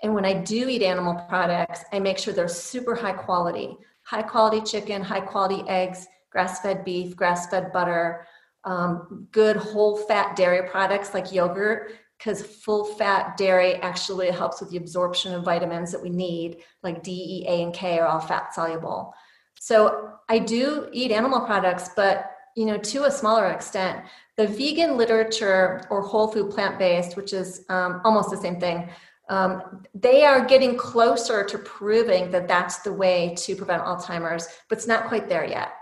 And 0.04 0.14
when 0.14 0.26
i 0.26 0.34
do 0.34 0.68
eat 0.68 0.82
animal 0.82 1.16
products 1.30 1.86
i 1.94 2.00
make 2.00 2.18
sure 2.18 2.34
they're 2.34 2.50
super 2.50 2.96
high 2.96 3.14
quality. 3.14 3.78
High 4.04 4.24
quality 4.24 4.60
chicken 4.60 5.02
high 5.02 5.22
quality 5.22 5.64
eggs 5.70 6.06
grass-fed 6.32 6.84
beef 6.84 7.16
grass-fed 7.16 7.72
butter 7.72 8.28
um, 8.66 9.28
good 9.32 9.56
whole 9.56 9.96
fat 9.96 10.36
dairy 10.36 10.68
products 10.68 11.14
like 11.14 11.32
yogurt 11.32 11.94
because 12.18 12.42
full 12.42 12.86
fat 12.86 13.38
dairy 13.38 13.76
actually 13.76 14.32
helps 14.32 14.60
with 14.60 14.72
the 14.72 14.78
absorption 14.78 15.34
of 15.34 15.44
vitamins 15.44 15.92
that 15.92 16.02
we 16.02 16.10
need, 16.10 16.58
like 16.84 17.04
D, 17.04 17.12
E, 17.12 17.46
A, 17.48 17.64
and 17.64 17.74
K 17.74 18.00
are 18.00 18.08
all 18.08 18.20
fat 18.20 18.54
soluble. 18.54 19.14
So 19.60 20.12
I 20.30 20.40
do 20.40 20.90
eat 20.92 21.12
animal 21.12 21.42
products, 21.42 21.90
but 21.96 22.32
you 22.56 22.66
know, 22.66 22.78
to 22.78 23.04
a 23.04 23.12
smaller 23.12 23.48
extent. 23.48 24.06
The 24.38 24.48
vegan 24.48 24.98
literature 24.98 25.82
or 25.90 26.02
whole 26.02 26.30
food 26.30 26.52
plant 26.52 26.80
based, 26.80 27.18
which 27.18 27.34
is 27.34 27.66
um, 27.70 28.02
almost 28.06 28.30
the 28.30 28.38
same 28.38 28.60
thing, 28.60 28.90
um, 29.30 29.84
they 29.94 30.24
are 30.24 30.46
getting 30.46 30.78
closer 30.78 31.44
to 31.44 31.58
proving 31.58 32.32
that 32.32 32.48
that's 32.48 32.80
the 32.80 32.94
way 32.94 33.34
to 33.40 33.56
prevent 33.56 33.84
Alzheimer's, 33.84 34.48
but 34.70 34.78
it's 34.78 34.88
not 34.88 35.08
quite 35.08 35.28
there 35.28 35.46
yet. 35.46 35.74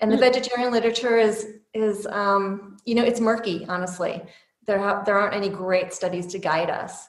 And 0.00 0.10
the 0.10 0.16
hmm. 0.16 0.22
vegetarian 0.22 0.72
literature 0.72 1.16
is 1.16 1.46
is 1.74 2.06
um, 2.06 2.76
you 2.84 2.94
know 2.94 3.04
it's 3.04 3.20
murky, 3.20 3.64
honestly 3.68 4.22
there, 4.66 4.78
ha- 4.78 5.02
there 5.04 5.16
aren't 5.16 5.34
any 5.34 5.48
great 5.48 5.92
studies 5.92 6.26
to 6.28 6.38
guide 6.38 6.70
us. 6.70 7.08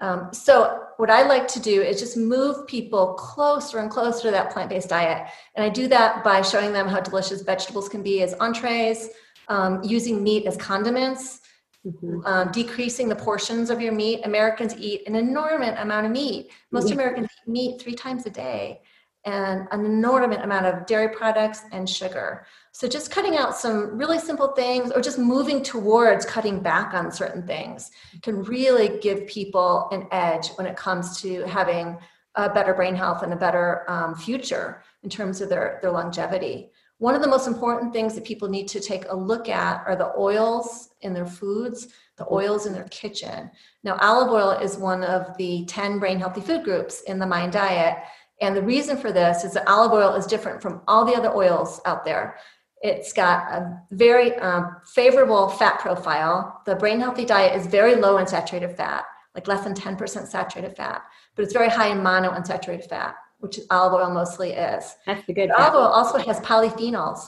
Um, 0.00 0.28
so 0.32 0.82
what 0.98 1.10
I 1.10 1.26
like 1.26 1.48
to 1.48 1.60
do 1.60 1.80
is 1.82 1.98
just 1.98 2.16
move 2.16 2.66
people 2.66 3.14
closer 3.14 3.78
and 3.78 3.90
closer 3.90 4.22
to 4.22 4.30
that 4.30 4.50
plant-based 4.50 4.88
diet. 4.88 5.28
And 5.54 5.64
I 5.64 5.68
do 5.68 5.88
that 5.88 6.22
by 6.22 6.42
showing 6.42 6.72
them 6.72 6.86
how 6.86 7.00
delicious 7.00 7.42
vegetables 7.42 7.88
can 7.88 8.02
be 8.02 8.22
as 8.22 8.34
entrees, 8.34 9.08
um, 9.48 9.82
using 9.82 10.22
meat 10.22 10.46
as 10.46 10.56
condiments, 10.56 11.40
mm-hmm. 11.86 12.26
um, 12.26 12.52
decreasing 12.52 13.08
the 13.08 13.16
portions 13.16 13.70
of 13.70 13.80
your 13.80 13.92
meat. 13.92 14.20
Americans 14.24 14.74
eat 14.76 15.06
an 15.06 15.14
enormous 15.16 15.78
amount 15.78 16.06
of 16.06 16.12
meat. 16.12 16.50
Most 16.70 16.88
mm-hmm. 16.88 16.94
Americans 16.94 17.28
eat 17.46 17.50
meat 17.50 17.80
three 17.80 17.94
times 17.94 18.26
a 18.26 18.30
day 18.30 18.82
and 19.26 19.66
an 19.72 19.84
enormous 19.84 20.38
amount 20.42 20.66
of 20.66 20.86
dairy 20.86 21.14
products 21.14 21.62
and 21.72 21.90
sugar. 21.90 22.46
So 22.70 22.86
just 22.86 23.10
cutting 23.10 23.36
out 23.36 23.56
some 23.56 23.98
really 23.98 24.20
simple 24.20 24.48
things 24.48 24.92
or 24.92 25.00
just 25.00 25.18
moving 25.18 25.62
towards 25.62 26.24
cutting 26.24 26.60
back 26.60 26.94
on 26.94 27.10
certain 27.10 27.44
things 27.44 27.90
can 28.22 28.44
really 28.44 28.98
give 29.00 29.26
people 29.26 29.88
an 29.90 30.06
edge 30.12 30.50
when 30.50 30.66
it 30.66 30.76
comes 30.76 31.20
to 31.22 31.42
having 31.46 31.98
a 32.36 32.48
better 32.48 32.72
brain 32.72 32.94
health 32.94 33.22
and 33.22 33.32
a 33.32 33.36
better 33.36 33.84
um, 33.90 34.14
future 34.14 34.82
in 35.02 35.10
terms 35.10 35.40
of 35.40 35.48
their, 35.48 35.78
their 35.82 35.90
longevity. 35.90 36.70
one 36.98 37.14
of 37.14 37.20
the 37.20 37.28
most 37.28 37.46
important 37.46 37.92
things 37.92 38.14
that 38.14 38.24
people 38.24 38.48
need 38.48 38.68
to 38.68 38.80
take 38.80 39.04
a 39.08 39.16
look 39.16 39.48
at 39.48 39.82
are 39.86 39.96
the 39.96 40.12
oils 40.16 40.90
in 41.02 41.12
their 41.12 41.26
foods, 41.26 41.88
the 42.16 42.26
oils 42.30 42.64
in 42.64 42.72
their 42.72 42.88
kitchen. 42.88 43.50
Now, 43.84 43.98
olive 44.00 44.30
oil 44.30 44.50
is 44.52 44.78
one 44.78 45.04
of 45.04 45.36
the 45.36 45.64
10 45.66 45.98
brain 45.98 46.18
healthy 46.18 46.40
food 46.40 46.64
groups 46.64 47.02
in 47.02 47.18
the 47.18 47.26
Mind 47.26 47.52
Diet. 47.52 47.98
And 48.40 48.56
the 48.56 48.62
reason 48.62 48.96
for 48.96 49.12
this 49.12 49.44
is 49.44 49.54
that 49.54 49.68
olive 49.68 49.92
oil 49.92 50.14
is 50.14 50.26
different 50.26 50.60
from 50.60 50.82
all 50.86 51.04
the 51.04 51.14
other 51.14 51.34
oils 51.34 51.80
out 51.86 52.04
there. 52.04 52.38
It's 52.82 53.12
got 53.12 53.50
a 53.52 53.80
very 53.90 54.34
um, 54.36 54.76
favorable 54.94 55.48
fat 55.48 55.80
profile. 55.80 56.60
The 56.66 56.76
brain 56.76 57.00
healthy 57.00 57.24
diet 57.24 57.58
is 57.58 57.66
very 57.66 57.94
low 57.94 58.18
in 58.18 58.26
saturated 58.26 58.76
fat, 58.76 59.04
like 59.34 59.48
less 59.48 59.64
than 59.64 59.74
10% 59.74 60.26
saturated 60.26 60.76
fat, 60.76 61.02
but 61.34 61.44
it's 61.44 61.54
very 61.54 61.70
high 61.70 61.88
in 61.88 61.98
monounsaturated 61.98 62.88
fat 62.88 63.16
which 63.38 63.60
olive 63.70 63.92
oil 63.92 64.10
mostly 64.10 64.52
is. 64.52 64.96
That's 65.06 65.24
the 65.26 65.32
good. 65.32 65.50
Olive 65.50 65.74
oil 65.74 65.80
also 65.82 66.18
has 66.18 66.40
polyphenols, 66.40 67.26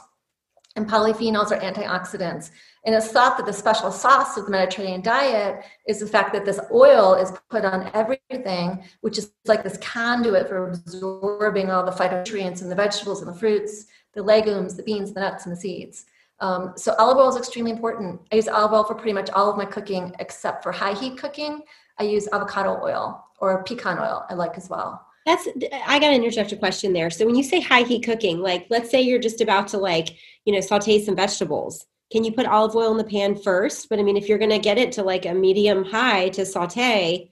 and 0.77 0.89
polyphenols 0.89 1.51
are 1.51 1.61
antioxidants. 1.61 2.51
And 2.89 2.95
it's 2.95 3.09
thought 3.09 3.37
that 3.37 3.45
the 3.45 3.53
special 3.53 3.93
sauce 3.93 4.39
of 4.39 4.47
the 4.47 4.51
Mediterranean 4.51 5.03
diet 5.03 5.63
is 5.87 6.01
the 6.01 6.07
fact 6.07 6.33
that 6.33 6.47
this 6.47 6.59
oil 6.73 7.17
is 7.17 7.31
put 7.51 7.63
on 7.63 7.91
everything, 7.93 8.83
which 9.03 9.19
is 9.19 9.31
like 9.45 9.63
this 9.63 9.77
conduit 9.77 10.49
for 10.49 10.71
absorbing 10.71 11.71
all 11.71 11.85
the 11.85 11.93
phytonutrients 11.93 12.63
in 12.63 12.71
the 12.71 12.75
vegetables 12.75 13.21
and 13.21 13.31
the 13.31 13.39
fruits, 13.39 13.85
the 14.15 14.23
legumes, 14.23 14.75
the 14.75 14.83
beans, 14.83 15.13
the 15.13 15.21
nuts, 15.21 15.45
and 15.45 15.55
the 15.55 15.61
seeds. 15.61 16.07
Um, 16.41 16.73
so 16.77 16.95
olive 16.99 17.19
oil 17.19 17.29
is 17.29 17.37
extremely 17.37 17.73
important. 17.73 18.23
I 18.33 18.37
use 18.37 18.49
olive 18.49 18.73
oil 18.73 18.85
for 18.85 18.95
pretty 18.95 19.13
much 19.13 19.29
all 19.29 19.51
of 19.51 19.59
my 19.59 19.67
cooking 19.67 20.15
except 20.19 20.63
for 20.63 20.73
high 20.73 20.95
heat 20.95 21.19
cooking. 21.19 21.61
I 21.99 22.05
use 22.05 22.27
avocado 22.33 22.81
oil 22.83 23.23
or 23.39 23.65
pecan 23.65 23.99
oil 23.99 24.25
I 24.31 24.33
like 24.33 24.57
as 24.57 24.71
well. 24.71 25.05
That's 25.27 25.47
I 25.87 25.99
got 25.99 26.09
to 26.09 26.15
interject 26.15 26.53
a 26.53 26.57
question 26.57 26.95
there. 26.95 27.11
So 27.11 27.27
when 27.27 27.35
you 27.35 27.43
say 27.43 27.61
high 27.61 27.83
heat 27.83 28.03
cooking, 28.03 28.41
like 28.41 28.67
let's 28.71 28.91
say 28.91 29.03
you're 29.03 29.19
just 29.19 29.43
about 29.43 29.69
to 29.69 29.77
like, 29.77 30.17
you 30.47 30.55
know, 30.55 30.61
saute 30.63 31.05
some 31.05 31.17
vegetables. 31.17 31.85
Can 32.11 32.25
you 32.25 32.33
put 32.33 32.47
olive 32.47 32.75
oil 32.75 32.91
in 32.91 32.97
the 32.97 33.05
pan 33.05 33.37
first? 33.37 33.89
But 33.89 33.99
I 33.99 34.03
mean, 34.03 34.17
if 34.17 34.29
you're 34.29 34.39
going 34.39 34.51
to 34.51 34.59
get 34.59 34.79
it 34.79 34.93
to 34.93 35.03
like 35.03 35.27
a 35.27 35.35
medium 35.35 35.85
high 35.85 36.31
to 36.31 36.47
saute, 36.47 37.31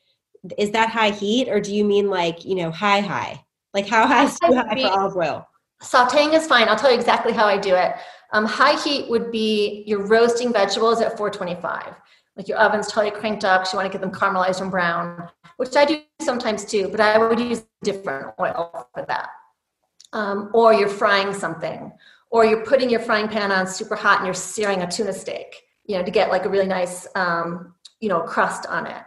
is 0.59 0.71
that 0.73 0.91
high 0.91 1.11
heat 1.11 1.49
or 1.49 1.61
do 1.61 1.75
you 1.75 1.85
mean 1.85 2.09
like, 2.09 2.45
you 2.45 2.55
know, 2.55 2.71
high 2.71 3.01
high? 3.01 3.43
Like 3.75 3.89
how 3.89 4.07
high 4.07 4.25
is 4.25 4.39
too 4.39 4.55
high 4.55 4.81
for 4.81 5.01
olive 5.01 5.17
oil? 5.17 5.49
Sauteing 5.83 6.35
is 6.35 6.47
fine. 6.47 6.69
I'll 6.69 6.77
tell 6.77 6.91
you 6.91 6.99
exactly 6.99 7.33
how 7.33 7.47
I 7.47 7.59
do 7.59 7.75
it. 7.75 7.95
Um, 8.33 8.45
high 8.45 8.81
heat 8.83 9.09
would 9.11 9.31
be 9.31 9.85
you're 9.87 10.07
roasting 10.07 10.53
vegetables 10.53 11.01
at 11.01 11.17
425 11.17 11.95
like 12.37 12.49
your 12.49 12.59
oven's 12.59 12.89
totally 12.89 13.11
cranked 13.11 13.45
up, 13.45 13.67
So 13.67 13.73
you 13.73 13.83
want 13.83 13.93
to 13.93 13.99
get 13.99 14.03
them 14.03 14.15
caramelized 14.15 14.61
and 14.61 14.71
brown, 14.71 15.29
which 15.57 15.75
I 15.75 15.85
do 15.85 16.03
sometimes 16.21 16.65
too, 16.65 16.89
but 16.89 17.01
I 17.01 17.19
would 17.19 17.41
use 17.41 17.65
different 17.83 18.35
oil 18.39 18.89
for 18.95 19.05
that. 19.09 19.31
Um, 20.13 20.51
or 20.55 20.73
you're 20.73 20.89
frying 20.89 21.33
something, 21.33 21.93
or 22.37 22.45
you're 22.45 22.67
putting 22.67 22.91
your 22.91 23.01
frying 23.01 23.29
pan 23.29 23.51
on 23.51 23.67
super 23.67 23.97
hot 23.97 24.19
and 24.19 24.27
you're 24.27 24.35
searing 24.35 24.83
a 24.83 24.91
tuna 24.91 25.11
steak, 25.11 25.63
you 25.87 25.97
know, 25.97 26.05
to 26.05 26.11
get 26.11 26.29
like 26.29 26.45
a 26.45 26.51
really 26.51 26.67
nice, 26.67 27.09
um, 27.15 27.75
you 28.01 28.11
know, 28.11 28.21
crust 28.21 28.67
on 28.67 28.87
it. 28.87 29.03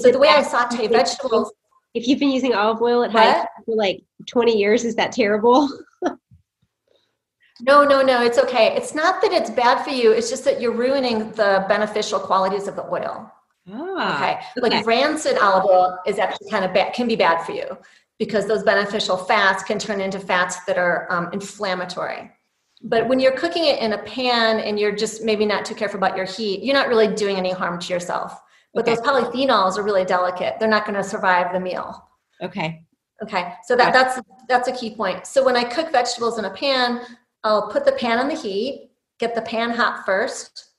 so 0.00 0.10
the 0.10 0.18
way 0.18 0.26
I 0.26 0.42
saute 0.42 0.88
vegetables. 0.88 1.52
If 1.94 2.08
you've 2.08 2.18
been 2.18 2.30
using 2.30 2.54
olive 2.54 2.82
oil 2.82 3.04
at 3.04 3.12
high 3.12 3.46
for 3.64 3.76
like 3.76 4.02
20 4.26 4.58
years, 4.58 4.84
is 4.84 4.96
that 4.96 5.12
terrible? 5.12 5.68
No, 7.64 7.84
no, 7.84 8.02
no, 8.02 8.20
it's 8.24 8.38
okay. 8.38 8.74
It's 8.74 8.92
not 8.92 9.22
that 9.22 9.30
it's 9.30 9.48
bad 9.48 9.84
for 9.84 9.90
you, 9.90 10.10
it's 10.10 10.28
just 10.28 10.44
that 10.46 10.60
you're 10.60 10.74
ruining 10.74 11.30
the 11.32 11.64
beneficial 11.68 12.18
qualities 12.18 12.66
of 12.66 12.74
the 12.74 12.84
oil. 12.90 13.30
Ah, 13.70 14.16
okay. 14.16 14.40
okay. 14.58 14.78
Like 14.78 14.84
rancid 14.84 15.38
olive 15.38 15.66
oil 15.66 15.96
is 16.04 16.18
actually 16.18 16.50
kind 16.50 16.64
of 16.64 16.74
bad, 16.74 16.92
can 16.92 17.06
be 17.06 17.14
bad 17.14 17.44
for 17.44 17.52
you 17.52 17.78
because 18.18 18.48
those 18.48 18.64
beneficial 18.64 19.16
fats 19.16 19.62
can 19.62 19.78
turn 19.78 20.00
into 20.00 20.18
fats 20.18 20.64
that 20.64 20.76
are 20.76 21.06
um, 21.12 21.28
inflammatory. 21.32 22.32
But 22.84 23.08
when 23.08 23.20
you're 23.20 23.36
cooking 23.36 23.64
it 23.64 23.80
in 23.80 23.92
a 23.92 23.98
pan 23.98 24.60
and 24.60 24.78
you're 24.78 24.94
just 24.94 25.22
maybe 25.22 25.46
not 25.46 25.64
too 25.64 25.74
careful 25.74 25.98
about 25.98 26.16
your 26.16 26.26
heat, 26.26 26.62
you're 26.62 26.74
not 26.74 26.88
really 26.88 27.08
doing 27.08 27.36
any 27.36 27.52
harm 27.52 27.78
to 27.78 27.92
yourself. 27.92 28.40
But 28.74 28.88
okay. 28.88 28.94
those 28.94 29.04
polyphenols 29.04 29.78
are 29.78 29.82
really 29.82 30.04
delicate. 30.04 30.56
They're 30.58 30.68
not 30.68 30.84
going 30.84 30.96
to 30.96 31.04
survive 31.04 31.52
the 31.52 31.60
meal. 31.60 32.08
Okay. 32.42 32.84
Okay. 33.22 33.52
So 33.64 33.76
that, 33.76 33.92
that's 33.92 34.20
that's 34.48 34.68
a 34.68 34.72
key 34.72 34.94
point. 34.94 35.26
So 35.26 35.44
when 35.44 35.56
I 35.56 35.62
cook 35.62 35.92
vegetables 35.92 36.38
in 36.38 36.44
a 36.44 36.50
pan, 36.50 37.02
I'll 37.44 37.70
put 37.70 37.84
the 37.84 37.92
pan 37.92 38.18
on 38.18 38.28
the 38.28 38.34
heat, 38.34 38.90
get 39.18 39.34
the 39.34 39.42
pan 39.42 39.70
hot 39.70 40.04
first. 40.04 40.70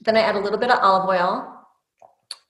Then 0.00 0.16
I 0.16 0.20
add 0.20 0.36
a 0.36 0.40
little 0.40 0.58
bit 0.58 0.70
of 0.70 0.78
olive 0.80 1.08
oil. 1.08 1.50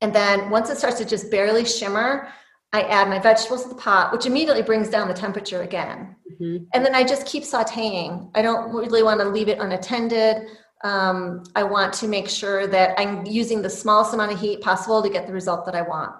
And 0.00 0.14
then 0.14 0.50
once 0.50 0.70
it 0.70 0.76
starts 0.76 0.98
to 0.98 1.04
just 1.04 1.30
barely 1.30 1.64
shimmer, 1.64 2.28
I 2.72 2.82
add 2.82 3.08
my 3.08 3.18
vegetables 3.18 3.62
to 3.62 3.68
the 3.70 3.74
pot, 3.76 4.12
which 4.12 4.26
immediately 4.26 4.62
brings 4.62 4.88
down 4.88 5.08
the 5.08 5.14
temperature 5.14 5.62
again. 5.62 6.16
Mm-hmm. 6.40 6.64
And 6.72 6.84
then 6.84 6.94
I 6.94 7.04
just 7.04 7.26
keep 7.26 7.42
sauteing. 7.42 8.30
I 8.34 8.42
don't 8.42 8.72
really 8.72 9.02
want 9.02 9.20
to 9.20 9.28
leave 9.28 9.48
it 9.48 9.58
unattended. 9.58 10.48
Um, 10.82 11.44
I 11.54 11.62
want 11.62 11.92
to 11.94 12.08
make 12.08 12.28
sure 12.28 12.66
that 12.66 12.98
I'm 12.98 13.24
using 13.26 13.62
the 13.62 13.70
smallest 13.70 14.12
amount 14.12 14.32
of 14.32 14.40
heat 14.40 14.60
possible 14.60 15.02
to 15.02 15.08
get 15.08 15.26
the 15.26 15.32
result 15.32 15.64
that 15.66 15.74
I 15.74 15.82
want. 15.82 16.12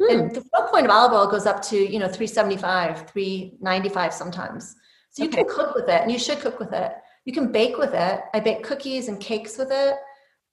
Mm. 0.00 0.10
And 0.10 0.34
the 0.34 0.40
flow 0.42 0.66
point 0.68 0.86
of 0.86 0.90
olive 0.90 1.12
oil 1.12 1.30
goes 1.30 1.46
up 1.46 1.62
to, 1.62 1.76
you 1.76 1.98
know, 1.98 2.08
375, 2.08 3.10
395 3.10 4.12
sometimes. 4.12 4.76
So 5.10 5.22
you 5.22 5.28
okay. 5.28 5.44
can 5.44 5.48
cook 5.48 5.74
with 5.74 5.88
it, 5.88 6.02
and 6.02 6.10
you 6.10 6.18
should 6.18 6.40
cook 6.40 6.58
with 6.58 6.72
it. 6.72 6.92
You 7.24 7.32
can 7.32 7.52
bake 7.52 7.78
with 7.78 7.94
it. 7.94 8.20
I 8.34 8.40
bake 8.40 8.62
cookies 8.62 9.08
and 9.08 9.20
cakes 9.20 9.56
with 9.56 9.70
it 9.70 9.96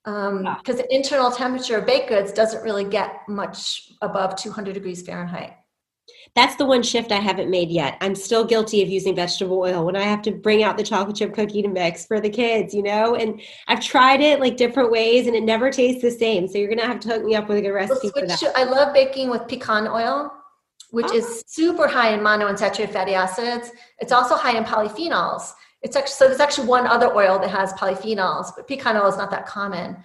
because 0.04 0.30
um, 0.30 0.44
wow. 0.44 0.60
the 0.66 0.88
internal 0.96 1.32
temperature 1.32 1.78
of 1.78 1.86
baked 1.86 2.10
goods 2.10 2.32
doesn't 2.32 2.64
really 2.64 2.84
get 2.84 3.28
much 3.28 3.92
above 4.02 4.36
200 4.36 4.74
degrees 4.74 5.04
Fahrenheit. 5.04 5.54
That's 6.36 6.56
the 6.56 6.66
one 6.66 6.82
shift 6.82 7.12
I 7.12 7.20
haven't 7.20 7.50
made 7.50 7.70
yet. 7.70 7.98
I'm 8.00 8.16
still 8.16 8.46
guilty 8.46 8.82
of 8.82 8.90
using 8.90 9.16
vegetable 9.16 9.60
oil 9.60 9.86
when 9.86 9.96
I 9.96 10.04
have 10.04 10.22
to 10.24 10.32
bring 10.32 10.64
out 10.64 10.78
the 10.78 10.84
chocolate 10.84 11.18
chip 11.18 11.34
cookie 11.34 11.62
to 11.62 11.68
mix 11.68 12.06
for 12.06 12.22
the 12.22 12.30
kids, 12.30 12.74
you 12.74 12.84
know? 12.84 13.16
And 13.16 13.42
I've 13.68 13.82
tried 13.82 14.22
it 14.22 14.40
like 14.40 14.56
different 14.56 14.92
ways 14.92 15.28
and 15.28 15.36
it 15.36 15.44
never 15.44 15.72
tastes 15.72 16.02
the 16.02 16.12
same. 16.12 16.48
So 16.48 16.58
you're 16.58 16.70
going 16.70 16.80
to 16.80 16.88
have 16.88 17.02
to 17.02 17.10
hook 17.10 17.24
me 17.24 17.36
up 17.36 17.50
with 17.50 17.58
a 17.58 17.62
good 17.62 17.72
recipe 17.72 18.10
for 18.10 18.26
that. 18.26 18.42
I 18.56 18.64
love 18.64 18.94
baking 18.94 19.30
with 19.30 19.48
pecan 19.48 19.88
oil 19.88 20.32
which 20.92 21.08
oh. 21.10 21.16
is 21.16 21.26
ah. 21.26 21.42
super 21.48 21.88
high 21.88 22.14
in 22.14 22.20
monounsaturated 22.20 22.92
fatty 22.92 23.14
acids. 23.14 23.72
It's 24.00 24.12
also 24.12 24.36
high 24.36 24.58
in 24.58 24.64
polyphenols. 24.64 25.54
It's 25.82 25.96
actually 25.96 26.14
so 26.14 26.28
there's 26.28 26.40
actually 26.40 26.68
one 26.68 26.86
other 26.86 27.14
oil 27.16 27.40
that 27.40 27.50
has 27.50 27.74
polyphenols, 27.74 28.52
but 28.56 28.68
pecan 28.68 28.98
oil 28.98 29.08
is 29.08 29.18
not 29.18 29.32
that 29.32 29.48
common. 29.48 29.98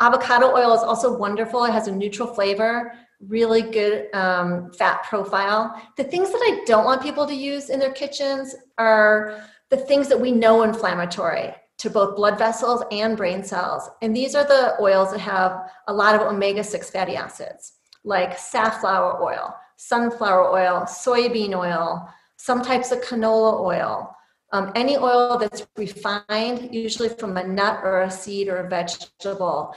Avocado 0.00 0.48
oil 0.52 0.74
is 0.74 0.82
also 0.82 1.16
wonderful. 1.16 1.64
It 1.64 1.72
has 1.72 1.86
a 1.86 1.92
neutral 1.92 2.28
flavor, 2.34 2.92
really 3.28 3.62
good 3.62 4.12
um, 4.14 4.72
fat 4.72 5.02
profile. 5.04 5.80
The 5.96 6.04
things 6.04 6.30
that 6.30 6.38
I 6.38 6.64
don't 6.66 6.84
want 6.84 7.02
people 7.02 7.26
to 7.26 7.34
use 7.34 7.70
in 7.70 7.78
their 7.78 7.92
kitchens 7.92 8.54
are 8.78 9.44
the 9.70 9.76
things 9.76 10.08
that 10.08 10.20
we 10.20 10.32
know 10.32 10.62
inflammatory 10.62 11.54
to 11.78 11.90
both 11.90 12.16
blood 12.16 12.38
vessels 12.38 12.82
and 12.92 13.16
brain 13.16 13.42
cells. 13.42 13.88
And 14.02 14.14
these 14.14 14.34
are 14.34 14.44
the 14.44 14.76
oils 14.80 15.10
that 15.12 15.20
have 15.20 15.70
a 15.88 15.92
lot 15.92 16.14
of 16.14 16.20
omega 16.20 16.62
6 16.62 16.90
fatty 16.90 17.16
acids, 17.16 17.72
like 18.04 18.38
safflower 18.38 19.22
oil, 19.22 19.54
sunflower 19.76 20.50
oil, 20.50 20.82
soybean 20.82 21.56
oil, 21.56 22.08
some 22.36 22.62
types 22.62 22.92
of 22.92 23.00
canola 23.00 23.60
oil. 23.60 24.14
Um, 24.52 24.70
any 24.74 24.98
oil 24.98 25.38
that's 25.38 25.66
refined, 25.76 26.74
usually 26.74 27.08
from 27.08 27.36
a 27.36 27.46
nut 27.46 27.80
or 27.82 28.02
a 28.02 28.10
seed 28.10 28.48
or 28.48 28.58
a 28.58 28.68
vegetable, 28.68 29.74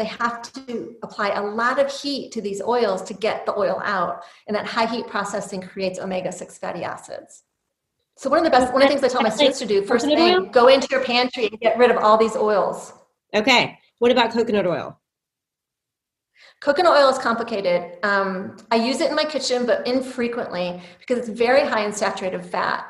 they 0.00 0.06
have 0.06 0.40
to 0.52 0.96
apply 1.02 1.28
a 1.30 1.42
lot 1.42 1.78
of 1.78 1.92
heat 1.92 2.32
to 2.32 2.40
these 2.40 2.62
oils 2.62 3.02
to 3.02 3.12
get 3.12 3.44
the 3.44 3.56
oil 3.56 3.78
out. 3.84 4.22
And 4.46 4.56
that 4.56 4.64
high 4.64 4.86
heat 4.86 5.06
processing 5.06 5.60
creates 5.60 5.98
omega 5.98 6.32
6 6.32 6.56
fatty 6.56 6.82
acids. 6.84 7.42
So, 8.16 8.30
one 8.30 8.38
of 8.38 8.44
the 8.44 8.50
best, 8.50 8.72
one 8.72 8.80
of 8.82 8.88
the 8.88 8.94
things 8.94 9.04
I 9.04 9.08
tell 9.08 9.22
my 9.22 9.28
students 9.28 9.58
to 9.58 9.66
do 9.66 9.82
first 9.82 10.06
thing, 10.06 10.50
go 10.52 10.68
into 10.68 10.88
your 10.90 11.04
pantry 11.04 11.48
and 11.48 11.60
get 11.60 11.76
rid 11.76 11.90
of 11.90 11.98
all 11.98 12.16
these 12.16 12.34
oils. 12.34 12.94
Okay. 13.34 13.78
What 13.98 14.10
about 14.10 14.32
coconut 14.32 14.66
oil? 14.66 14.98
Coconut 16.60 16.92
oil 16.92 17.10
is 17.10 17.18
complicated. 17.18 17.98
Um, 18.02 18.56
I 18.70 18.76
use 18.76 19.00
it 19.00 19.10
in 19.10 19.16
my 19.16 19.24
kitchen, 19.24 19.66
but 19.66 19.86
infrequently 19.86 20.80
because 20.98 21.18
it's 21.18 21.28
very 21.28 21.66
high 21.66 21.84
in 21.84 21.92
saturated 21.92 22.44
fat. 22.44 22.86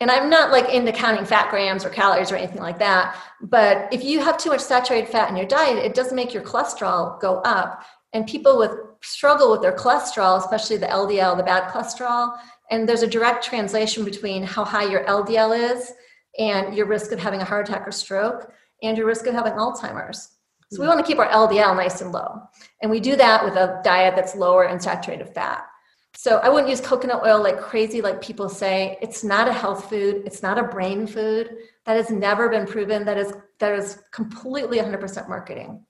And 0.00 0.10
I'm 0.10 0.30
not 0.30 0.52
like 0.52 0.68
into 0.68 0.92
counting 0.92 1.24
fat 1.24 1.50
grams 1.50 1.84
or 1.84 1.90
calories 1.90 2.30
or 2.30 2.36
anything 2.36 2.62
like 2.62 2.78
that. 2.78 3.16
But 3.42 3.92
if 3.92 4.04
you 4.04 4.20
have 4.20 4.38
too 4.38 4.50
much 4.50 4.60
saturated 4.60 5.10
fat 5.10 5.28
in 5.28 5.36
your 5.36 5.46
diet, 5.46 5.84
it 5.84 5.94
does 5.94 6.12
make 6.12 6.32
your 6.32 6.42
cholesterol 6.42 7.20
go 7.20 7.38
up. 7.38 7.82
And 8.12 8.26
people 8.26 8.58
with 8.58 8.72
struggle 9.02 9.50
with 9.50 9.60
their 9.60 9.74
cholesterol, 9.74 10.38
especially 10.38 10.76
the 10.76 10.86
LDL, 10.86 11.36
the 11.36 11.42
bad 11.42 11.72
cholesterol. 11.72 12.38
And 12.70 12.88
there's 12.88 13.02
a 13.02 13.08
direct 13.08 13.44
translation 13.44 14.04
between 14.04 14.44
how 14.44 14.64
high 14.64 14.88
your 14.88 15.04
LDL 15.04 15.72
is 15.72 15.92
and 16.38 16.74
your 16.74 16.86
risk 16.86 17.10
of 17.12 17.18
having 17.18 17.40
a 17.40 17.44
heart 17.44 17.68
attack 17.68 17.86
or 17.86 17.92
stroke 17.92 18.52
and 18.82 18.96
your 18.96 19.06
risk 19.06 19.26
of 19.26 19.34
having 19.34 19.54
Alzheimer's. 19.54 20.30
So 20.70 20.80
we 20.80 20.86
hmm. 20.86 20.94
want 20.94 21.04
to 21.04 21.10
keep 21.10 21.18
our 21.18 21.28
LDL 21.28 21.76
nice 21.76 22.00
and 22.00 22.12
low. 22.12 22.42
And 22.82 22.90
we 22.90 23.00
do 23.00 23.16
that 23.16 23.44
with 23.44 23.54
a 23.54 23.80
diet 23.82 24.14
that's 24.14 24.36
lower 24.36 24.66
in 24.66 24.78
saturated 24.78 25.34
fat. 25.34 25.66
So 26.14 26.38
I 26.38 26.48
wouldn't 26.48 26.68
use 26.68 26.80
coconut 26.80 27.22
oil 27.24 27.42
like 27.42 27.60
crazy, 27.60 28.00
like 28.02 28.20
people 28.20 28.48
say. 28.48 28.98
It's 29.00 29.22
not 29.22 29.46
a 29.48 29.52
health 29.52 29.88
food. 29.88 30.22
It's 30.26 30.42
not 30.42 30.58
a 30.58 30.64
brain 30.64 31.06
food. 31.06 31.56
That 31.84 31.96
has 31.96 32.10
never 32.10 32.48
been 32.48 32.66
proven. 32.66 33.04
That 33.04 33.18
is 33.18 33.32
that 33.60 33.74
is 33.74 33.98
completely 34.12 34.78
100% 34.78 35.28
marketing. 35.28 35.84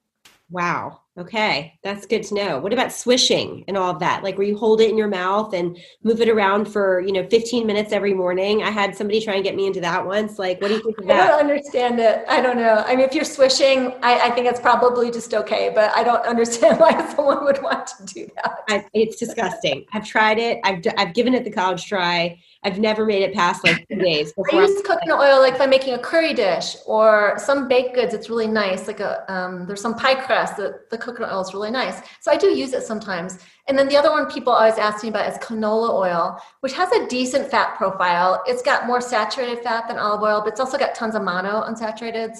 Wow. 0.50 1.00
Okay, 1.18 1.76
that's 1.82 2.06
good 2.06 2.22
to 2.24 2.34
know. 2.34 2.60
What 2.60 2.72
about 2.72 2.92
swishing 2.92 3.64
and 3.66 3.76
all 3.76 3.90
of 3.90 3.98
that? 3.98 4.22
Like 4.22 4.38
where 4.38 4.46
you 4.46 4.56
hold 4.56 4.80
it 4.80 4.88
in 4.88 4.96
your 4.96 5.08
mouth 5.08 5.52
and 5.52 5.76
move 6.04 6.20
it 6.20 6.28
around 6.28 6.66
for, 6.66 7.00
you 7.00 7.12
know, 7.12 7.26
15 7.28 7.66
minutes 7.66 7.92
every 7.92 8.14
morning. 8.14 8.62
I 8.62 8.70
had 8.70 8.94
somebody 8.94 9.20
try 9.20 9.34
and 9.34 9.42
get 9.42 9.56
me 9.56 9.66
into 9.66 9.80
that 9.80 10.06
once. 10.06 10.38
Like, 10.38 10.60
what 10.60 10.68
do 10.68 10.74
you 10.74 10.82
think 10.82 10.98
of 10.98 11.06
that? 11.08 11.24
I 11.24 11.26
don't 11.26 11.40
understand 11.40 11.98
it. 11.98 12.24
I 12.28 12.40
don't 12.40 12.56
know. 12.56 12.84
I 12.86 12.94
mean, 12.94 13.04
if 13.04 13.14
you're 13.14 13.24
swishing, 13.24 13.94
I, 14.00 14.28
I 14.28 14.30
think 14.30 14.46
it's 14.46 14.60
probably 14.60 15.10
just 15.10 15.34
okay, 15.34 15.72
but 15.74 15.90
I 15.96 16.04
don't 16.04 16.24
understand 16.24 16.78
why 16.80 16.92
someone 17.12 17.44
would 17.44 17.60
want 17.64 17.88
to 17.88 18.04
do 18.04 18.28
that. 18.36 18.58
I, 18.68 18.84
it's 18.94 19.16
disgusting. 19.16 19.86
I've 19.92 20.06
tried 20.06 20.38
it. 20.38 20.60
I've, 20.62 20.84
I've 20.96 21.14
given 21.14 21.34
it 21.34 21.42
the 21.42 21.50
college 21.50 21.84
try. 21.86 22.38
I've 22.64 22.78
never 22.80 23.06
made 23.06 23.22
it 23.22 23.34
past 23.34 23.64
like 23.64 23.86
two 23.88 23.96
days. 23.96 24.32
I 24.52 24.56
use 24.56 24.82
coconut 24.82 25.20
oil 25.20 25.38
like 25.40 25.54
if 25.54 25.60
I'm 25.60 25.70
making 25.70 25.94
a 25.94 25.98
curry 25.98 26.34
dish 26.34 26.76
or 26.86 27.38
some 27.38 27.68
baked 27.68 27.94
goods. 27.94 28.14
It's 28.14 28.28
really 28.28 28.48
nice. 28.48 28.88
Like 28.88 28.98
a 29.00 29.24
um, 29.32 29.66
there's 29.66 29.80
some 29.80 29.94
pie 29.94 30.16
crust 30.16 30.56
that 30.56 30.90
the 30.90 30.98
coconut 31.08 31.32
oil 31.32 31.40
is 31.40 31.54
really 31.54 31.70
nice. 31.70 32.00
So 32.20 32.30
I 32.30 32.36
do 32.36 32.48
use 32.48 32.72
it 32.72 32.82
sometimes. 32.82 33.38
And 33.66 33.78
then 33.78 33.88
the 33.88 33.96
other 33.96 34.10
one 34.10 34.30
people 34.30 34.52
always 34.52 34.78
ask 34.78 35.02
me 35.02 35.08
about 35.08 35.30
is 35.30 35.38
canola 35.38 35.90
oil, 35.90 36.40
which 36.60 36.72
has 36.74 36.90
a 36.92 37.06
decent 37.06 37.50
fat 37.50 37.76
profile. 37.76 38.42
It's 38.46 38.62
got 38.62 38.86
more 38.86 39.00
saturated 39.00 39.62
fat 39.62 39.88
than 39.88 39.98
olive 39.98 40.22
oil, 40.22 40.40
but 40.40 40.52
it's 40.52 40.60
also 40.60 40.78
got 40.78 40.94
tons 40.94 41.14
of 41.14 41.22
mono 41.22 41.62
unsaturated. 41.62 42.36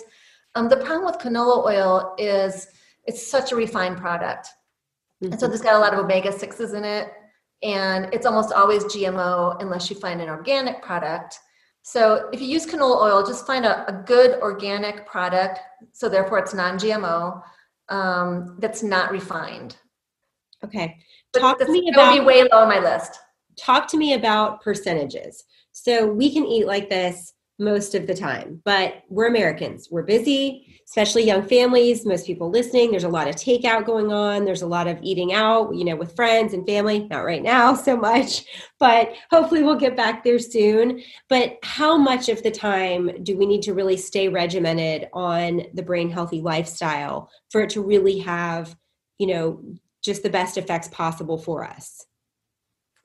Um, 0.54 0.68
the 0.68 0.76
problem 0.76 1.04
with 1.04 1.18
canola 1.18 1.64
oil 1.64 2.14
is 2.18 2.68
it's 3.04 3.26
such 3.26 3.52
a 3.52 3.56
refined 3.56 3.98
product. 3.98 4.48
Mm-hmm. 5.22 5.32
And 5.32 5.40
so 5.40 5.46
mm-hmm. 5.46 5.50
there's 5.50 5.62
got 5.62 5.74
a 5.74 5.78
lot 5.78 5.94
of 5.94 6.00
omega 6.00 6.30
6s 6.30 6.74
in 6.74 6.84
it 6.84 7.12
and 7.62 8.08
it's 8.12 8.26
almost 8.26 8.52
always 8.52 8.84
GMO 8.84 9.60
unless 9.60 9.90
you 9.90 9.96
find 9.96 10.20
an 10.20 10.28
organic 10.28 10.80
product. 10.82 11.38
So 11.82 12.28
if 12.32 12.40
you 12.40 12.46
use 12.46 12.66
canola 12.66 13.02
oil, 13.02 13.26
just 13.26 13.46
find 13.46 13.64
a, 13.64 13.88
a 13.88 14.02
good 14.04 14.40
organic 14.40 15.06
product. 15.06 15.58
So 15.92 16.08
therefore, 16.08 16.38
it's 16.38 16.54
non-GMO 16.54 17.42
um, 17.88 18.56
that's 18.58 18.82
not 18.82 19.10
refined. 19.10 19.76
Okay, 20.64 20.96
talk 21.36 21.58
to 21.58 21.70
me 21.70 21.90
about. 21.92 22.14
Be 22.14 22.20
way 22.20 22.42
low 22.42 22.62
on 22.62 22.68
my 22.68 22.80
list. 22.80 23.18
Talk 23.56 23.88
to 23.88 23.96
me 23.96 24.14
about 24.14 24.60
percentages. 24.60 25.44
So 25.72 26.06
we 26.06 26.32
can 26.32 26.44
eat 26.44 26.66
like 26.66 26.88
this 26.88 27.34
most 27.58 27.94
of 27.94 28.06
the 28.06 28.14
time. 28.14 28.62
But 28.64 29.02
we're 29.08 29.26
Americans. 29.26 29.88
We're 29.90 30.04
busy, 30.04 30.80
especially 30.86 31.24
young 31.24 31.46
families. 31.46 32.06
Most 32.06 32.26
people 32.26 32.50
listening, 32.50 32.90
there's 32.90 33.04
a 33.04 33.08
lot 33.08 33.28
of 33.28 33.34
takeout 33.34 33.84
going 33.84 34.12
on. 34.12 34.44
There's 34.44 34.62
a 34.62 34.66
lot 34.66 34.86
of 34.86 34.98
eating 35.02 35.32
out, 35.32 35.74
you 35.74 35.84
know, 35.84 35.96
with 35.96 36.14
friends 36.14 36.54
and 36.54 36.66
family. 36.66 37.06
Not 37.08 37.24
right 37.24 37.42
now 37.42 37.74
so 37.74 37.96
much, 37.96 38.44
but 38.78 39.12
hopefully 39.30 39.62
we'll 39.62 39.74
get 39.74 39.96
back 39.96 40.22
there 40.22 40.38
soon. 40.38 41.02
But 41.28 41.58
how 41.62 41.96
much 41.96 42.28
of 42.28 42.42
the 42.42 42.50
time 42.50 43.10
do 43.22 43.36
we 43.36 43.46
need 43.46 43.62
to 43.62 43.74
really 43.74 43.96
stay 43.96 44.28
regimented 44.28 45.08
on 45.12 45.62
the 45.74 45.82
brain 45.82 46.10
healthy 46.10 46.40
lifestyle 46.40 47.30
for 47.50 47.62
it 47.62 47.70
to 47.70 47.82
really 47.82 48.18
have, 48.18 48.76
you 49.18 49.26
know, 49.26 49.62
just 50.02 50.22
the 50.22 50.30
best 50.30 50.56
effects 50.56 50.88
possible 50.88 51.38
for 51.38 51.64
us? 51.64 52.06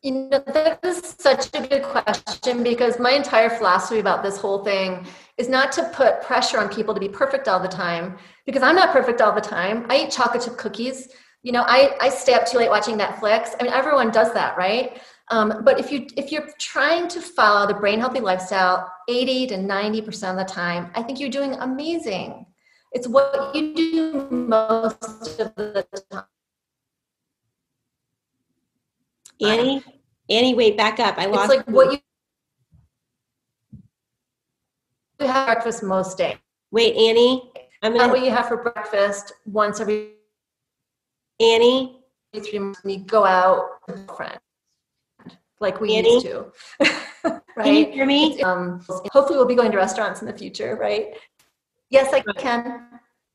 You 0.04 0.12
know, 0.12 0.44
that 0.48 0.84
is 0.84 1.16
such 1.18 1.48
a 1.54 1.66
good 1.66 1.82
question 1.82 2.62
because 2.62 3.00
my 3.00 3.12
entire 3.12 3.50
philosophy 3.50 4.00
about 4.00 4.22
this 4.22 4.38
whole 4.38 4.62
thing 4.62 5.08
is 5.38 5.48
not 5.48 5.72
to 5.74 5.90
put 5.94 6.22
pressure 6.22 6.60
on 6.60 6.68
people 6.68 6.94
to 6.94 7.00
be 7.00 7.08
perfect 7.08 7.48
all 7.48 7.62
the 7.62 7.70
time 7.70 8.18
because 8.46 8.62
I'm 8.64 8.76
not 8.76 8.92
perfect 8.92 9.22
all 9.22 9.34
the 9.34 9.40
time. 9.40 9.86
I 9.90 10.04
eat 10.04 10.12
chocolate 10.12 10.44
chip 10.44 10.58
cookies. 10.58 11.08
You 11.42 11.54
know, 11.54 11.64
I, 11.66 11.96
I 12.02 12.10
stay 12.10 12.34
up 12.34 12.46
too 12.46 12.58
late 12.58 12.70
watching 12.70 12.98
Netflix. 12.98 13.52
I 13.58 13.64
mean, 13.64 13.72
everyone 13.72 14.12
does 14.12 14.34
that, 14.34 14.58
right? 14.58 15.02
Um, 15.32 15.62
but 15.64 15.80
if 15.80 15.90
you 15.90 16.06
if 16.18 16.34
you're 16.34 16.50
trying 16.60 17.08
to 17.08 17.22
follow 17.22 17.66
the 17.66 17.74
brain 17.74 18.02
healthy 18.02 18.20
lifestyle 18.20 18.92
80 19.08 19.48
to 19.48 19.58
90 19.58 20.02
percent 20.02 20.38
of 20.38 20.46
the 20.46 20.54
time, 20.54 20.92
I 20.96 21.02
think 21.02 21.22
you're 21.22 21.30
doing 21.30 21.54
amazing. 21.54 22.46
It's 22.92 23.08
what 23.08 23.56
you 23.56 23.74
do 23.74 24.28
most 24.30 25.40
of 25.40 25.56
the 25.56 25.88
time. 26.12 26.26
Annie, 29.42 29.84
Annie, 30.30 30.54
wait, 30.54 30.78
back 30.78 31.00
up. 31.00 31.18
I 31.18 31.26
lost. 31.26 31.52
It's 31.52 31.68
like 31.68 31.76
what 31.76 31.92
you 31.92 32.00
you 35.20 35.28
have 35.28 35.48
breakfast 35.48 35.84
most 35.84 36.18
days. 36.18 36.38
Wait, 36.72 36.96
Annie, 36.96 37.52
I'm 37.82 37.96
gonna. 37.96 38.12
what 38.12 38.24
you 38.24 38.32
have 38.32 38.48
for 38.48 38.58
breakfast 38.58 39.34
once 39.46 39.80
every. 39.80 40.12
Annie, 41.40 42.00
three 42.34 42.60
months, 42.60 42.82
and 42.84 42.92
you 42.92 43.00
go 43.00 43.26
out 43.26 43.80
with 43.88 44.10
a 44.10 44.14
friend, 44.16 44.40
like 45.60 45.82
we 45.82 45.96
Annie? 45.96 46.14
used 46.14 46.26
to. 46.26 46.52
right? 46.80 47.42
Can 47.64 47.74
you 47.74 47.86
hear 47.92 48.06
me? 48.06 48.42
Um, 48.44 48.80
hopefully, 49.12 49.38
we'll 49.38 49.46
be 49.46 49.56
going 49.56 49.72
to 49.72 49.78
restaurants 49.78 50.22
in 50.22 50.28
the 50.28 50.34
future, 50.34 50.78
right? 50.80 51.18
Yes, 51.90 52.14
I 52.14 52.22
can. 52.22 52.88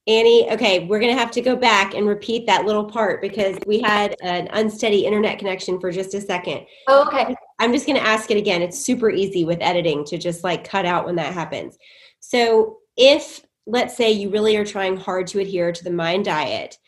Annie, 0.09 0.51
okay, 0.51 0.87
we're 0.87 1.01
going 1.01 1.15
to 1.15 1.21
have 1.21 1.31
to 1.33 1.43
go 1.43 1.55
back 1.55 1.93
and 1.93 2.09
repeat 2.09 2.47
that 2.47 2.65
little 2.65 2.87
part 2.87 3.21
because 3.21 3.59
we 3.67 3.81
had 3.81 4.17
an 4.23 4.49
unsteady 4.53 5.05
internet 5.05 5.39
connection 5.39 5.79
for 5.79 5.93
just 5.93 6.15
a 6.15 6.21
second. 6.21 6.65
Oh, 6.87 7.07
okay. 7.07 7.37
I'm 7.59 7.75
just 7.75 7.87
going 7.87 7.99
to 7.99 8.07
ask 8.07 8.31
it 8.31 8.39
again. 8.39 8.63
It's 8.63 8.83
super 8.83 9.11
easy 9.11 9.45
with 9.45 9.59
editing 9.61 10.07
to 10.07 10.17
just 10.17 10.43
like 10.43 10.67
cut 10.67 10.87
out 10.87 11.05
when 11.05 11.17
that 11.17 11.35
happens. 11.35 11.77
So, 12.21 12.79
if 12.97 13.45
let's 13.67 13.99
say 13.99 14.11
you 14.11 14.31
really 14.31 14.57
are 14.57 14.65
trying 14.65 14.97
hard 14.97 15.27
to 15.29 15.41
adhere 15.41 15.73
to 15.73 15.85
the 15.85 15.91
mind 15.91 16.25
diet 16.25 16.79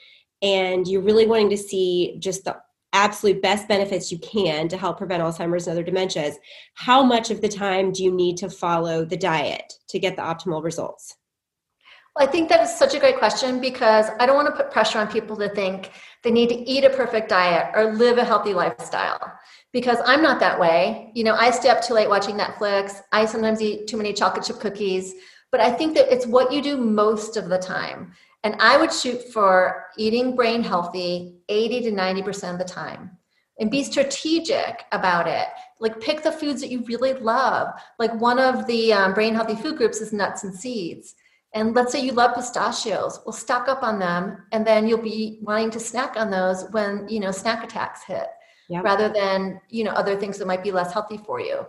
and 0.41 0.89
you're 0.89 1.03
really 1.03 1.27
wanting 1.27 1.51
to 1.51 1.59
see 1.59 2.17
just 2.21 2.45
the 2.45 2.57
absolute 2.95 3.43
best 3.43 3.69
benefits 3.69 4.11
you 4.11 4.19
can 4.19 4.67
to 4.67 4.79
help 4.79 4.97
prevent 4.97 5.23
Alzheimer's 5.23 5.69
and 5.69 5.79
other 5.79 5.89
dementias, 5.89 6.35
how 6.75 7.03
much 7.05 7.31
of 7.31 7.43
the 7.43 7.49
time 7.49 7.93
do 7.93 8.03
you 8.03 8.11
need 8.11 8.39
to 8.39 8.49
follow 8.49 9.05
the 9.05 9.17
diet 9.17 9.75
to 9.89 9.99
get 9.99 10.17
the 10.17 10.23
optimal 10.23 10.65
results? 10.65 11.17
I 12.21 12.27
think 12.27 12.51
that 12.51 12.61
is 12.61 12.77
such 12.77 12.95
a 12.95 12.99
great 12.99 13.17
question 13.17 13.63
because 13.63 14.11
I 14.21 14.27
don't 14.27 14.37
want 14.37 14.47
to 14.49 14.55
put 14.55 14.71
pressure 14.71 14.99
on 14.99 15.09
people 15.09 15.39
to 15.39 15.49
think 15.49 15.91
they 16.23 16.31
need 16.31 16.51
to 16.51 16.71
eat 16.71 16.85
a 16.85 16.91
perfect 16.91 17.31
diet 17.31 17.71
or 17.75 17.95
live 17.95 18.19
a 18.19 18.25
healthy 18.25 18.53
lifestyle 18.53 19.33
because 19.73 19.97
I'm 20.05 20.23
not 20.23 20.39
that 20.41 20.61
way. 20.61 21.13
You 21.15 21.25
know, 21.25 21.35
I 21.35 21.51
stay 21.51 21.71
up 21.71 21.83
too 21.83 21.95
late 21.95 22.11
watching 22.11 22.37
Netflix. 22.37 23.01
I 23.11 23.25
sometimes 23.25 23.63
eat 23.63 23.87
too 23.87 23.97
many 23.97 24.13
chocolate 24.13 24.45
chip 24.45 24.61
cookies, 24.61 25.15
but 25.51 25.63
I 25.63 25.73
think 25.73 25.95
that 25.95 26.13
it's 26.13 26.27
what 26.27 26.53
you 26.53 26.61
do 26.61 26.77
most 26.77 27.39
of 27.39 27.49
the 27.49 27.57
time. 27.57 28.13
And 28.45 28.55
I 28.61 28.77
would 28.77 28.93
shoot 28.93 29.33
for 29.33 29.87
eating 29.97 30.37
brain 30.37 30.63
healthy 30.63 31.39
80 31.49 31.81
to 31.85 31.93
90% 31.93 32.53
of 32.53 32.59
the 32.59 32.65
time 32.67 33.17
and 33.59 33.71
be 33.71 33.83
strategic 33.83 34.85
about 34.93 35.27
it. 35.27 35.49
Like 35.79 36.01
pick 36.01 36.23
the 36.23 36.33
foods 36.33 36.61
that 36.61 36.71
you 36.71 36.85
really 36.85 37.15
love. 37.15 37.69
Like 37.99 38.13
one 38.21 38.39
of 38.39 38.67
the 38.67 38.93
um, 38.93 39.15
brain 39.15 39.35
healthy 39.35 39.55
food 39.55 39.79
groups 39.79 40.03
is 40.03 40.13
nuts 40.13 40.45
and 40.45 40.55
seeds. 40.55 41.15
And 41.53 41.75
let's 41.75 41.91
say 41.91 42.01
you 42.01 42.13
love 42.13 42.37
pistachios, 42.37 43.21
well, 43.27 43.33
stock 43.33 43.69
up 43.69 43.83
on 43.83 43.99
them, 43.99 44.45
and 44.53 44.65
then 44.65 44.87
you'll 44.87 45.03
be 45.03 45.41
wanting 45.43 45.71
to 45.71 45.81
snack 45.81 46.17
on 46.17 46.31
those 46.31 46.71
when 46.71 47.09
you 47.09 47.19
know 47.19 47.33
snack 47.33 47.65
attacks 47.65 48.05
hit, 48.05 48.29
yep. 48.69 48.85
rather 48.85 49.09
than 49.09 49.61
you 49.69 49.83
know 49.83 49.91
other 49.91 50.17
things 50.17 50.39
that 50.39 50.47
might 50.47 50.63
be 50.63 50.71
less 50.71 50.93
healthy 50.93 51.19
for 51.19 51.41
you. 51.41 51.67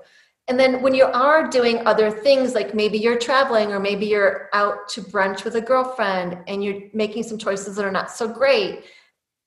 And 0.47 0.59
then 0.59 0.81
when 0.81 0.93
you 0.93 1.05
are 1.05 1.47
doing 1.47 1.85
other 1.87 2.11
things, 2.11 2.55
like 2.55 2.73
maybe 2.73 2.97
you're 2.97 3.17
traveling 3.17 3.71
or 3.71 3.79
maybe 3.79 4.05
you're 4.05 4.49
out 4.53 4.89
to 4.89 5.01
brunch 5.01 5.43
with 5.43 5.55
a 5.55 5.61
girlfriend 5.61 6.39
and 6.47 6.63
you're 6.63 6.81
making 6.93 7.23
some 7.23 7.37
choices 7.37 7.75
that 7.75 7.85
are 7.85 7.91
not 7.91 8.11
so 8.11 8.27
great, 8.27 8.83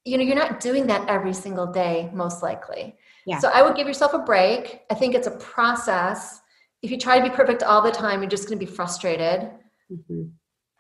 you 0.05 0.17
know, 0.17 0.25
you're 0.25 0.37
not 0.37 0.61
doing 0.61 0.87
that 0.87 1.09
every 1.09 1.35
single 1.35 1.67
day, 1.67 2.11
most 2.13 2.43
likely. 2.43 2.97
Yeah. 3.27 3.39
So 3.39 3.51
I 3.53 3.63
would 3.63 3.77
give 3.77 3.87
yourself 3.87 4.15
a 4.15 4.19
break. 4.19 4.81
I 4.91 4.95
think 4.95 5.15
it's 5.15 5.27
a 5.27 5.33
process. 5.33 6.41
If 6.83 6.91
you 6.91 6.99
try 6.99 7.19
to 7.19 7.29
be 7.29 7.35
perfect 7.35 7.63
all 7.63 7.83
the 7.83 7.91
time, 7.91 8.21
you're 8.21 8.31
just 8.31 8.49
going 8.49 8.59
to 8.59 8.65
be 8.65 8.71
frustrated. 8.71 9.51
Mm-hmm. 9.93 10.25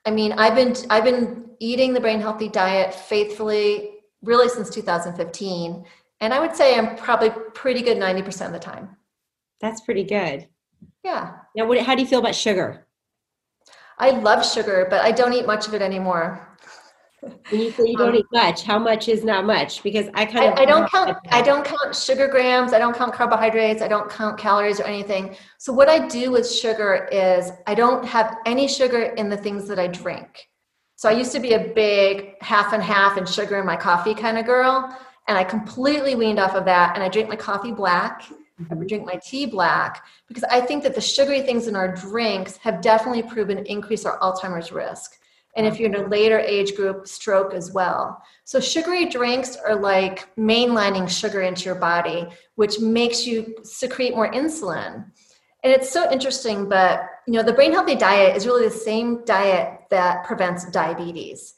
I 0.07 0.11
mean, 0.11 0.33
I've 0.33 0.55
been 0.55 0.75
I've 0.91 1.05
been 1.05 1.51
eating 1.61 1.93
the 1.93 2.01
brain 2.01 2.21
healthy 2.21 2.49
diet 2.49 2.95
faithfully 2.95 3.91
really 4.23 4.49
since 4.49 4.71
2015, 4.71 5.85
and 6.21 6.35
I 6.35 6.41
would 6.41 6.55
say 6.55 6.77
I'm 6.79 6.97
probably 6.97 7.31
pretty 7.55 7.83
good 7.83 7.99
90% 7.99 8.47
of 8.47 8.53
the 8.53 8.59
time. 8.59 8.97
That's 9.61 9.81
pretty 9.83 10.05
good. 10.05 10.49
Yeah. 11.03 11.37
Now, 11.55 11.67
what, 11.67 11.79
how 11.81 11.95
do 11.95 12.03
you 12.03 12.09
feel 12.09 12.21
about 12.21 12.35
sugar? 12.35 12.87
I 13.99 14.11
love 14.11 14.45
sugar, 14.45 14.87
but 14.91 15.03
I 15.03 15.13
don't 15.13 15.33
eat 15.33 15.47
much 15.47 15.69
of 15.69 15.75
it 15.75 15.83
anymore. 15.83 16.54
When 17.51 17.61
you 17.61 17.71
say 17.71 17.85
you 17.87 17.97
don't 17.97 18.11
um, 18.11 18.17
eat 18.17 18.27
much, 18.33 18.63
how 18.63 18.79
much 18.79 19.09
is 19.09 19.25
not 19.25 19.45
much? 19.45 19.83
Because 19.83 20.07
I 20.15 20.25
kind 20.25 20.53
of 20.53 20.59
I, 20.59 20.63
I 20.63 20.65
don't 20.65 20.91
count 20.91 21.17
I 21.31 21.43
don't 21.43 21.65
count 21.65 21.95
sugar 21.95 22.29
grams, 22.29 22.73
I 22.73 22.79
don't 22.79 22.97
count 22.97 23.13
carbohydrates, 23.13 23.83
I 23.83 23.89
don't 23.89 24.11
count 24.11 24.39
calories 24.39 24.81
or 24.81 24.85
anything. 24.85 25.37
So 25.59 25.73
what 25.73 25.89
I 25.89 26.07
do 26.07 26.31
with 26.31 26.51
sugar 26.51 27.09
is 27.11 27.51
I 27.67 27.75
don't 27.75 28.05
have 28.05 28.37
any 28.47 28.69
sugar 28.69 29.03
in 29.03 29.29
the 29.29 29.37
things 29.37 29.69
that 29.69 29.79
I 29.79 29.87
drink. 29.87 30.49
So 30.97 31.09
I 31.09 31.13
used 31.13 31.33
to 31.33 31.41
be 31.41 31.55
a 31.55 31.73
big 31.75 32.43
half 32.43 32.73
and 32.73 32.83
half 32.83 33.17
and 33.17 33.29
sugar 33.29 33.59
in 33.59 33.67
my 33.67 33.77
coffee 33.77 34.15
kind 34.15 34.39
of 34.39 34.47
girl, 34.47 34.97
and 35.29 35.37
I 35.37 35.45
completely 35.45 36.15
weaned 36.15 36.39
off 36.39 36.55
of 36.55 36.65
that 36.67 36.95
and 36.95 37.03
I 37.03 37.09
drink 37.09 37.29
my 37.29 37.37
coffee 37.37 37.73
black. 37.73 38.25
I 38.71 38.75
drink 38.75 39.05
my 39.05 39.19
tea 39.25 39.47
black 39.47 40.05
because 40.29 40.45
I 40.45 40.61
think 40.61 40.85
that 40.85 40.95
the 40.95 41.01
sugary 41.01 41.43
things 41.43 41.67
in 41.67 41.75
our 41.75 41.93
drinks 41.93 42.57
have 42.59 42.81
definitely 42.81 43.25
proven 43.25 43.57
to 43.57 43.71
increase 43.71 44.05
our 44.05 44.17
Alzheimer's 44.21 44.71
risk 44.71 45.19
and 45.57 45.67
if 45.67 45.79
you're 45.79 45.93
in 45.93 46.05
a 46.05 46.09
later 46.09 46.39
age 46.39 46.75
group, 46.75 47.07
stroke 47.07 47.55
as 47.55 47.73
well. 47.73 48.21
So, 48.45 48.61
sugary 48.61 49.07
drinks 49.07 49.57
are 49.57 49.77
like 49.77 50.35
mainlining 50.37 51.09
sugar 51.09 51.43
into 51.43 51.65
your 51.65 51.77
body, 51.77 52.27
which 52.57 52.81
makes 52.81 53.27
you 53.27 53.55
secrete 53.63 54.15
more 54.15 54.31
insulin. 54.31 55.05
And 55.63 55.73
it's 55.73 55.91
so 55.91 56.11
interesting, 56.11 56.69
but 56.69 57.03
you 57.27 57.35
know, 57.35 57.43
the 57.43 57.53
brain 57.53 57.73
healthy 57.73 57.95
diet 57.95 58.37
is 58.37 58.47
really 58.47 58.67
the 58.67 58.75
same 58.75 59.25
diet 59.25 59.81
that 59.91 60.25
prevents 60.25 60.69
diabetes. 60.71 61.55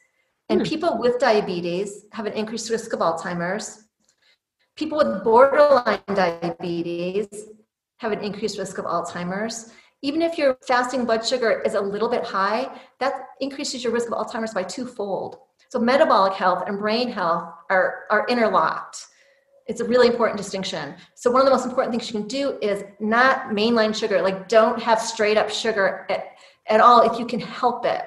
And 0.48 0.60
hmm. 0.60 0.66
people 0.66 0.98
with 0.98 1.18
diabetes 1.18 2.04
have 2.12 2.26
an 2.26 2.34
increased 2.34 2.70
risk 2.70 2.92
of 2.92 3.00
Alzheimer's. 3.00 3.84
People 4.76 4.98
with 4.98 5.24
borderline 5.24 6.00
diabetes 6.08 7.26
have 7.98 8.12
an 8.12 8.20
increased 8.20 8.58
risk 8.58 8.76
of 8.78 8.84
Alzheimer's. 8.84 9.72
Even 10.06 10.22
if 10.22 10.38
your 10.38 10.56
fasting 10.64 11.04
blood 11.04 11.26
sugar 11.26 11.62
is 11.66 11.74
a 11.74 11.80
little 11.80 12.08
bit 12.08 12.22
high, 12.22 12.70
that 13.00 13.30
increases 13.40 13.82
your 13.82 13.92
risk 13.92 14.06
of 14.08 14.14
Alzheimer's 14.14 14.54
by 14.54 14.62
twofold. 14.62 15.38
So 15.68 15.80
metabolic 15.80 16.32
health 16.32 16.62
and 16.68 16.78
brain 16.78 17.08
health 17.08 17.52
are, 17.70 18.04
are 18.08 18.24
interlocked. 18.28 19.04
It's 19.66 19.80
a 19.80 19.84
really 19.84 20.06
important 20.06 20.36
distinction. 20.36 20.94
So 21.16 21.28
one 21.28 21.40
of 21.40 21.46
the 21.46 21.50
most 21.50 21.66
important 21.66 21.90
things 21.92 22.08
you 22.08 22.20
can 22.20 22.28
do 22.28 22.56
is 22.62 22.84
not 23.00 23.48
mainline 23.48 23.92
sugar. 23.92 24.22
Like 24.22 24.48
don't 24.48 24.80
have 24.80 25.00
straight 25.00 25.36
up 25.36 25.50
sugar 25.50 26.06
at, 26.08 26.36
at 26.68 26.80
all 26.80 27.10
if 27.10 27.18
you 27.18 27.26
can 27.26 27.40
help 27.40 27.84
it. 27.84 28.02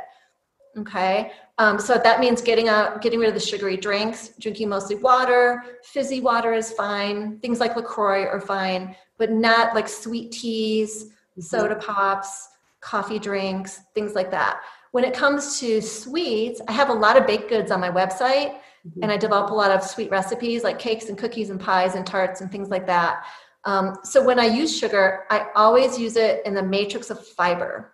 Okay. 0.78 1.34
Um, 1.58 1.80
so 1.80 1.98
that 2.02 2.22
means 2.22 2.42
getting 2.42 2.70
out, 2.70 3.02
getting 3.02 3.20
rid 3.20 3.28
of 3.28 3.36
the 3.36 3.42
sugary 3.42 3.76
drinks, 3.76 4.30
drinking 4.40 4.70
mostly 4.70 4.96
water. 4.96 5.66
Fizzy 5.84 6.22
water 6.22 6.54
is 6.54 6.72
fine. 6.72 7.40
Things 7.40 7.60
like 7.60 7.76
LaCroix 7.76 8.24
are 8.24 8.40
fine, 8.40 8.96
but 9.18 9.34
not 9.34 9.76
like 9.76 9.90
sweet 9.90 10.32
teas. 10.32 11.12
Soda 11.40 11.76
pops, 11.76 12.48
coffee 12.82 13.20
drinks, 13.20 13.82
things 13.94 14.14
like 14.16 14.32
that. 14.32 14.62
When 14.92 15.04
it 15.04 15.14
comes 15.14 15.60
to 15.60 15.82
sweets, 15.82 16.62
I 16.68 16.72
have 16.72 16.90
a 16.90 16.94
lot 16.94 17.18
of 17.18 17.28
baked 17.28 17.50
goods 17.50 17.72
on 17.72 17.80
my 17.80 17.92
website 17.92 18.56
mm-hmm. 18.88 19.04
and 19.04 19.12
I 19.12 19.18
develop 19.18 19.52
a 19.52 19.54
lot 19.54 19.72
of 19.72 19.84
sweet 19.84 20.10
recipes 20.10 20.64
like 20.64 20.80
cakes 20.80 21.10
and 21.10 21.18
cookies 21.18 21.50
and 21.50 21.60
pies 21.60 21.96
and 21.96 22.06
tarts 22.06 22.42
and 22.42 22.52
things 22.52 22.70
like 22.70 22.88
that. 22.88 23.26
Um, 23.66 23.98
so 24.04 24.24
when 24.24 24.40
I 24.40 24.46
use 24.46 24.76
sugar, 24.76 25.26
I 25.30 25.48
always 25.56 26.00
use 26.00 26.16
it 26.16 26.42
in 26.46 26.54
the 26.54 26.64
matrix 26.64 27.10
of 27.10 27.26
fiber. 27.26 27.94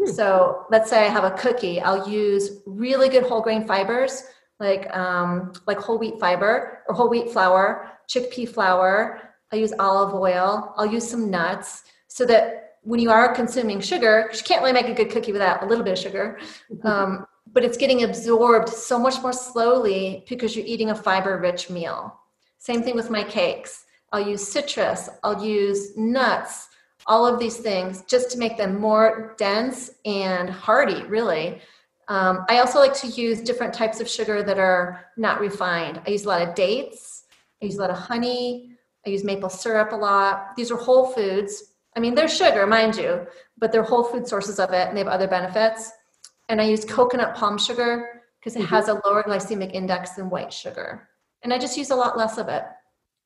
Hmm. 0.00 0.10
So 0.10 0.66
let's 0.70 0.90
say 0.90 1.04
I 1.04 1.08
have 1.08 1.24
a 1.24 1.30
cookie, 1.32 1.80
I'll 1.80 2.08
use 2.08 2.62
really 2.66 3.08
good 3.08 3.24
whole 3.24 3.42
grain 3.42 3.66
fibers 3.66 4.24
like 4.60 4.94
um, 4.96 5.52
like 5.66 5.78
whole 5.78 5.98
wheat 5.98 6.18
fiber 6.20 6.82
or 6.88 6.94
whole 6.94 7.08
wheat 7.08 7.30
flour, 7.30 7.90
chickpea 8.08 8.48
flour. 8.48 9.20
I 9.52 9.56
use 9.56 9.72
olive 9.78 10.14
oil. 10.14 10.74
I'll 10.76 10.86
use 10.86 11.08
some 11.08 11.30
nuts 11.30 11.82
so 12.08 12.24
that 12.26 12.63
when 12.84 13.00
you 13.00 13.10
are 13.10 13.34
consuming 13.34 13.80
sugar, 13.80 14.30
you 14.32 14.40
can't 14.44 14.60
really 14.60 14.72
make 14.72 14.88
a 14.88 14.94
good 14.94 15.10
cookie 15.10 15.32
without 15.32 15.62
a 15.62 15.66
little 15.66 15.84
bit 15.84 15.94
of 15.94 15.98
sugar, 15.98 16.38
mm-hmm. 16.70 16.86
um, 16.86 17.26
but 17.52 17.64
it's 17.64 17.76
getting 17.76 18.04
absorbed 18.04 18.68
so 18.68 18.98
much 18.98 19.20
more 19.22 19.32
slowly 19.32 20.24
because 20.28 20.54
you're 20.54 20.66
eating 20.66 20.90
a 20.90 20.94
fiber 20.94 21.38
rich 21.38 21.70
meal. 21.70 22.20
Same 22.58 22.82
thing 22.82 22.94
with 22.94 23.10
my 23.10 23.24
cakes. 23.24 23.84
I'll 24.12 24.26
use 24.26 24.46
citrus, 24.46 25.08
I'll 25.24 25.44
use 25.44 25.96
nuts, 25.96 26.68
all 27.06 27.26
of 27.26 27.38
these 27.38 27.56
things 27.56 28.04
just 28.06 28.30
to 28.30 28.38
make 28.38 28.56
them 28.56 28.80
more 28.80 29.34
dense 29.38 29.90
and 30.04 30.48
hearty, 30.48 31.02
really. 31.04 31.60
Um, 32.08 32.44
I 32.48 32.58
also 32.58 32.78
like 32.78 32.94
to 32.94 33.08
use 33.08 33.40
different 33.40 33.74
types 33.74 34.00
of 34.00 34.08
sugar 34.08 34.42
that 34.42 34.58
are 34.58 35.06
not 35.16 35.40
refined. 35.40 36.00
I 36.06 36.10
use 36.10 36.24
a 36.24 36.28
lot 36.28 36.42
of 36.42 36.54
dates, 36.54 37.24
I 37.62 37.66
use 37.66 37.76
a 37.76 37.80
lot 37.80 37.90
of 37.90 37.96
honey, 37.96 38.76
I 39.06 39.10
use 39.10 39.24
maple 39.24 39.50
syrup 39.50 39.92
a 39.92 39.96
lot. 39.96 40.54
These 40.56 40.70
are 40.70 40.76
whole 40.76 41.06
foods 41.06 41.73
I 41.96 42.00
mean, 42.00 42.14
they're 42.14 42.28
sugar, 42.28 42.66
mind 42.66 42.96
you, 42.96 43.26
but 43.58 43.70
they're 43.70 43.82
whole 43.82 44.04
food 44.04 44.26
sources 44.26 44.58
of 44.58 44.70
it 44.72 44.88
and 44.88 44.96
they 44.96 45.00
have 45.00 45.08
other 45.08 45.28
benefits. 45.28 45.90
And 46.48 46.60
I 46.60 46.64
use 46.64 46.84
coconut 46.84 47.34
palm 47.34 47.56
sugar 47.58 48.22
because 48.40 48.56
it 48.56 48.60
mm-hmm. 48.60 48.74
has 48.74 48.88
a 48.88 49.00
lower 49.04 49.22
glycemic 49.22 49.72
index 49.72 50.10
than 50.10 50.28
white 50.28 50.52
sugar. 50.52 51.08
And 51.42 51.52
I 51.52 51.58
just 51.58 51.76
use 51.76 51.90
a 51.90 51.96
lot 51.96 52.18
less 52.18 52.36
of 52.38 52.48
it. 52.48 52.64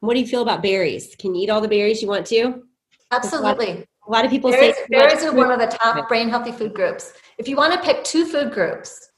What 0.00 0.14
do 0.14 0.20
you 0.20 0.26
feel 0.26 0.42
about 0.42 0.62
berries? 0.62 1.16
Can 1.18 1.34
you 1.34 1.42
eat 1.42 1.50
all 1.50 1.60
the 1.60 1.68
berries 1.68 2.02
you 2.02 2.08
want 2.08 2.26
to? 2.26 2.62
Absolutely. 3.10 3.70
A 3.70 3.74
lot, 3.74 3.86
a 4.06 4.10
lot 4.10 4.24
of 4.24 4.30
people 4.30 4.50
berries, 4.50 4.76
say 4.76 4.86
berries 4.90 5.24
are 5.24 5.34
one 5.34 5.50
of 5.50 5.58
the 5.58 5.66
top 5.66 6.08
brain 6.08 6.28
healthy 6.28 6.52
food 6.52 6.74
groups. 6.74 7.14
If 7.38 7.48
you 7.48 7.56
want 7.56 7.72
to 7.72 7.80
pick 7.80 8.04
two 8.04 8.26
food 8.26 8.52
groups, 8.52 9.10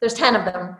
there's 0.00 0.14
10 0.14 0.36
of 0.36 0.44
them 0.44 0.76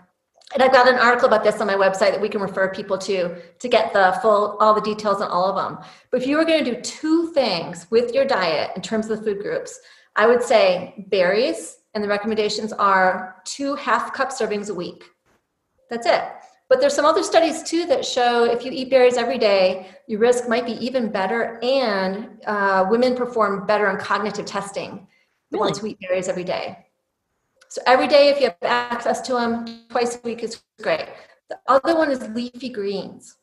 and 0.52 0.62
I've 0.62 0.72
got 0.72 0.88
an 0.88 0.96
article 0.96 1.28
about 1.28 1.44
this 1.44 1.60
on 1.60 1.66
my 1.66 1.74
website 1.74 2.10
that 2.10 2.20
we 2.20 2.28
can 2.28 2.40
refer 2.40 2.72
people 2.72 2.98
to 2.98 3.36
to 3.58 3.68
get 3.68 3.92
the 3.92 4.18
full 4.20 4.56
all 4.60 4.74
the 4.74 4.80
details 4.80 5.20
on 5.20 5.28
all 5.28 5.46
of 5.46 5.56
them. 5.56 5.84
But 6.10 6.22
if 6.22 6.26
you 6.26 6.36
were 6.36 6.44
going 6.44 6.64
to 6.64 6.74
do 6.74 6.80
two 6.80 7.32
things 7.32 7.86
with 7.90 8.12
your 8.12 8.24
diet 8.24 8.72
in 8.74 8.82
terms 8.82 9.08
of 9.08 9.18
the 9.18 9.24
food 9.24 9.40
groups, 9.42 9.78
I 10.16 10.26
would 10.26 10.42
say 10.42 11.06
berries, 11.08 11.78
and 11.94 12.02
the 12.02 12.08
recommendations 12.08 12.72
are 12.72 13.36
two 13.44 13.74
half 13.76 14.12
cup 14.12 14.30
servings 14.30 14.70
a 14.70 14.74
week. 14.74 15.04
That's 15.88 16.06
it. 16.06 16.22
But 16.68 16.80
there's 16.80 16.94
some 16.94 17.04
other 17.04 17.24
studies 17.24 17.64
too 17.64 17.86
that 17.86 18.04
show 18.04 18.44
if 18.44 18.64
you 18.64 18.70
eat 18.70 18.90
berries 18.90 19.16
every 19.16 19.38
day, 19.38 19.88
your 20.06 20.20
risk 20.20 20.48
might 20.48 20.66
be 20.66 20.72
even 20.84 21.10
better, 21.10 21.58
and 21.62 22.40
uh, 22.46 22.86
women 22.88 23.16
perform 23.16 23.66
better 23.66 23.88
on 23.88 23.98
cognitive 23.98 24.46
testing 24.46 25.06
really? 25.50 25.60
once 25.60 25.82
we 25.82 25.90
eat 25.90 26.00
berries 26.00 26.28
every 26.28 26.44
day. 26.44 26.86
So 27.70 27.80
every 27.86 28.08
day, 28.08 28.30
if 28.30 28.40
you 28.40 28.46
have 28.46 28.56
access 28.62 29.20
to 29.22 29.34
them, 29.34 29.84
twice 29.90 30.16
a 30.16 30.20
week 30.24 30.42
is 30.42 30.60
great. 30.82 31.06
The 31.48 31.58
other 31.68 31.96
one 31.96 32.10
is 32.10 32.28
leafy 32.30 32.68
greens. 32.68 33.36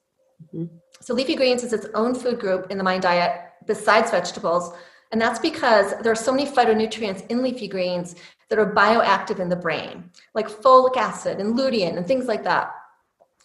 Mm-hmm. 0.44 0.66
So 1.00 1.14
leafy 1.14 1.36
greens 1.36 1.64
is 1.64 1.72
its 1.72 1.88
own 1.94 2.14
food 2.14 2.38
group 2.38 2.70
in 2.70 2.78
the 2.78 2.84
mind 2.84 3.04
diet 3.04 3.40
besides 3.66 4.12
vegetables. 4.12 4.74
And 5.14 5.22
that's 5.22 5.40
because 5.40 5.94
there 6.02 6.12
are 6.12 6.16
so 6.16 6.34
many 6.34 6.46
phytonutrients 6.46 7.26
in 7.28 7.42
leafy 7.42 7.70
greens 7.70 8.16
that 8.50 8.60
are 8.60 8.74
bioactive 8.74 9.40
in 9.40 9.48
the 9.48 9.56
brain, 9.56 10.12
like 10.34 10.50
folic 10.50 10.98
acid 10.98 11.40
and 11.40 11.58
lutein 11.58 11.96
and 11.96 12.06
things 12.06 12.26
like 12.26 12.44
that. 12.44 12.72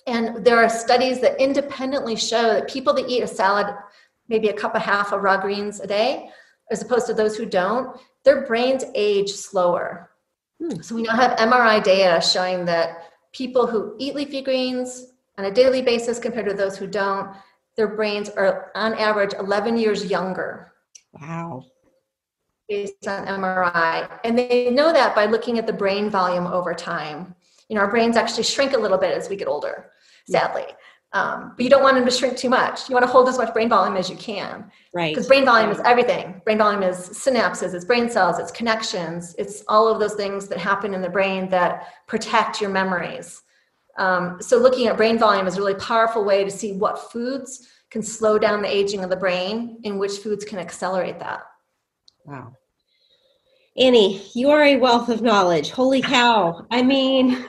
And 0.09 0.45
there 0.45 0.59
are 0.59 0.69
studies 0.69 1.21
that 1.21 1.41
independently 1.41 2.17
show 2.17 2.55
that 2.55 2.69
people 2.69 2.93
that 2.95 3.09
eat 3.09 3.23
a 3.23 3.29
salad, 3.29 3.73
maybe 4.29 4.49
a 4.49 4.53
cup 4.53 4.75
and 4.75 4.83
a 4.83 4.87
half 4.87 5.13
of 5.13 5.23
raw 5.23 5.41
greens 5.41 5.79
a 5.79 5.87
day, 5.87 6.31
as 6.73 6.83
opposed 6.83 7.07
to 7.07 7.15
those 7.15 7.37
who 7.37 7.47
don't, 7.47 7.97
their 8.25 8.45
brains 8.47 8.85
age 8.97 9.31
slower. 9.31 10.09
Hmm. 10.63 10.81
So 10.81 10.95
we 10.95 11.03
now 11.03 11.17
have 11.17 11.39
MRI 11.39 11.83
data 11.83 12.25
showing 12.25 12.65
that 12.67 13.11
people 13.33 13.67
who 13.67 13.97
eat 13.99 14.15
leafy 14.15 14.43
greens 14.43 15.13
on 15.39 15.47
a 15.47 15.51
daily 15.51 15.83
basis 15.83 16.19
compared 16.19 16.47
to 16.47 16.55
those 16.55 16.77
who 16.77 16.87
don't, 16.87 17.35
their 17.77 17.89
brains 17.89 18.29
are 18.29 18.71
on 18.75 18.95
average 18.95 19.33
11 19.35 19.77
years 19.77 20.05
younger. 20.05 20.73
Wow. 21.21 21.65
Based 22.69 23.09
on 23.09 23.27
MRI. 23.27 24.21
And 24.25 24.39
they 24.39 24.71
know 24.71 24.93
that 24.93 25.15
by 25.15 25.27
looking 25.27 25.59
at 25.59 25.67
the 25.67 25.73
brain 25.73 26.11
volume 26.11 26.47
over 26.47 26.75
time. 26.75 27.35
You 27.69 27.77
know, 27.77 27.83
our 27.83 27.91
brains 27.91 28.17
actually 28.17 28.45
shrink 28.45 28.75
a 28.75 28.79
little 28.79 28.99
bit 28.99 29.17
as 29.17 29.29
we 29.29 29.37
get 29.37 29.49
older, 29.49 29.91
sadly. 30.29 30.65
Yeah. 30.69 30.75
Um, 31.15 31.53
but 31.57 31.63
you 31.63 31.69
don't 31.69 31.83
want 31.83 31.97
them 31.97 32.07
to 32.07 32.11
shrink 32.11 32.39
too 32.39 32.49
much. 32.49 32.89
You 32.89 32.95
want 32.95 33.05
to 33.05 33.13
hold 33.13 33.29
as 33.29 33.37
much 33.37 33.53
brain 33.53 33.69
volume 33.69 33.97
as 33.97 34.09
you 34.09 34.17
can. 34.17 34.71
Right. 34.95 35.15
Because 35.15 35.27
brain 35.27 35.45
volume 35.45 35.71
is 35.71 35.79
everything. 35.85 36.41
Brain 36.45 36.57
volume 36.57 36.83
is 36.83 36.97
synapses, 37.11 37.75
it's 37.75 37.85
brain 37.85 38.09
cells, 38.09 38.39
it's 38.39 38.51
connections, 38.51 39.35
it's 39.37 39.63
all 39.69 39.89
of 39.89 40.01
those 40.01 40.15
things 40.15 40.49
that 40.49 40.59
happen 40.59 40.95
in 40.95 41.03
the 41.03 41.11
brain 41.11 41.51
that 41.51 41.89
protect 42.07 42.63
your 42.63 42.71
memories. 42.71 43.43
Um, 43.99 44.41
so 44.41 44.57
looking 44.57 44.87
at 44.87 44.97
brain 44.97 45.19
volume 45.19 45.47
is 45.47 45.57
a 45.57 45.61
really 45.61 45.75
powerful 45.75 46.25
way 46.25 46.45
to 46.45 46.51
see 46.51 46.73
what 46.73 47.13
foods 47.13 47.69
can 47.91 48.03
slow 48.03 48.39
down 48.39 48.63
the 48.63 48.75
aging 48.75 49.05
of 49.05 49.11
the 49.11 49.17
brain 49.17 49.79
and 49.85 50.01
which 50.01 50.13
foods 50.13 50.47
can 50.47 50.59
accelerate 50.59 51.19
that. 51.19 51.43
Wow. 52.25 52.55
Annie, 53.77 54.23
you 54.35 54.51
are 54.51 54.63
a 54.63 54.77
wealth 54.77 55.11
of 55.11 55.21
knowledge. 55.21 55.71
Holy 55.71 56.01
cow. 56.01 56.67
I 56.71 56.83
mean, 56.83 57.47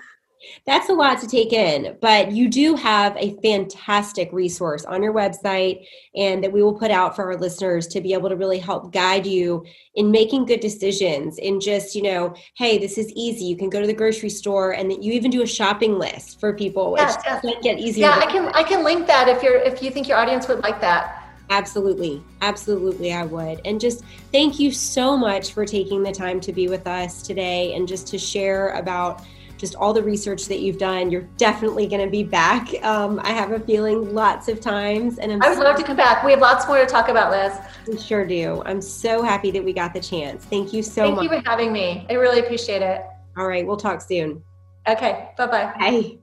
that's 0.66 0.90
a 0.90 0.94
lot 0.94 1.20
to 1.22 1.28
take 1.28 1.54
in, 1.54 1.98
but 2.02 2.32
you 2.32 2.50
do 2.50 2.76
have 2.76 3.16
a 3.18 3.36
fantastic 3.42 4.32
resource 4.32 4.86
on 4.86 5.04
your 5.04 5.14
website 5.14 5.86
and 6.16 6.44
that 6.44 6.52
we 6.52 6.62
will 6.62 6.74
put 6.74 6.92
out 6.92 7.16
for 7.16 7.26
our 7.26 7.36
listeners 7.36 7.88
to 7.88 8.02
be 8.02 8.14
able 8.14 8.30
to 8.30 8.36
really 8.36 8.60
help 8.60 8.92
guide 8.94 9.26
you 9.26 9.66
in 9.96 10.12
making 10.12 10.46
good 10.46 10.60
decisions 10.60 11.38
in 11.38 11.60
just, 11.60 11.96
you 11.96 12.04
know, 12.04 12.34
hey, 12.56 12.78
this 12.78 12.98
is 12.98 13.12
easy. 13.14 13.46
You 13.46 13.58
can 13.58 13.70
go 13.70 13.82
to 13.82 13.88
the 13.88 13.94
grocery 13.94 14.30
store 14.30 14.72
and 14.72 14.90
that 14.90 15.04
you 15.04 15.14
even 15.14 15.32
do 15.32 15.42
a 15.42 15.48
shopping 15.48 15.98
list 15.98 16.40
for 16.40 16.54
people, 16.54 16.94
which 16.94 17.02
yeah, 17.02 17.42
get 17.62 17.80
easier. 17.80 18.08
Yeah, 18.08 18.20
I 18.20 18.26
can 18.26 18.48
I 18.50 18.64
can 18.64 18.84
link 18.84 19.08
that 19.08 19.28
if 19.28 19.44
you're 19.44 19.58
if 19.58 19.82
you 19.82 19.92
think 19.92 20.08
your 20.08 20.18
audience 20.18 20.48
would 20.48 20.60
like 20.60 20.80
that. 20.82 21.20
Absolutely. 21.50 22.24
Absolutely, 22.42 23.14
I 23.14 23.26
would. 23.26 23.62
And 23.66 23.80
just 23.80 24.04
thank 24.32 24.60
you 24.60 24.72
so 24.72 25.18
much 25.18 25.54
for 25.54 25.66
taking 25.66 26.02
the 26.02 26.12
time 26.12 26.40
to 26.42 26.54
be 26.54 26.68
with 26.68 26.88
us 26.88 27.22
today 27.22 27.76
and 27.76 27.88
just 27.88 28.08
to 28.08 28.18
share 28.18 28.70
about 28.70 29.22
just 29.64 29.76
all 29.76 29.94
the 29.94 30.04
research 30.04 30.48
that 30.48 30.60
you've 30.60 30.78
done. 30.78 31.10
You're 31.10 31.30
definitely 31.38 31.88
going 31.88 32.04
to 32.04 32.12
be 32.12 32.22
back. 32.22 32.84
Um, 32.84 33.22
I 33.24 33.30
have 33.30 33.54
a 33.54 33.62
feeling 33.62 34.14
lots 34.14 34.50
of 34.50 34.60
times. 34.60 35.20
And 35.20 35.32
I'm 35.32 35.42
I 35.42 35.48
would 35.48 35.58
so 35.58 35.64
love 35.64 35.78
to 35.78 35.84
come 35.84 35.96
back. 35.96 36.22
We 36.22 36.32
have 36.32 36.42
lots 36.42 36.68
more 36.68 36.80
to 36.80 36.86
talk 36.86 37.08
about, 37.08 37.32
Liz. 37.32 37.58
We 37.88 37.98
sure 37.98 38.26
do. 38.26 38.62
I'm 38.66 38.82
so 38.82 39.22
happy 39.22 39.52
that 39.52 39.64
we 39.64 39.72
got 39.72 39.94
the 39.94 40.02
chance. 40.02 40.44
Thank 40.44 40.74
you 40.74 40.84
so 40.84 41.04
Thank 41.04 41.16
much. 41.16 41.30
Thank 41.30 41.32
you 41.32 41.42
for 41.42 41.50
having 41.50 41.72
me. 41.72 42.06
I 42.10 42.14
really 42.16 42.42
appreciate 42.42 42.82
it. 42.82 43.06
All 43.38 43.48
right. 43.48 43.66
We'll 43.66 43.78
talk 43.78 44.02
soon. 44.02 44.44
Okay. 44.86 45.30
Bye-bye. 45.38 45.74
Bye. 45.80 46.18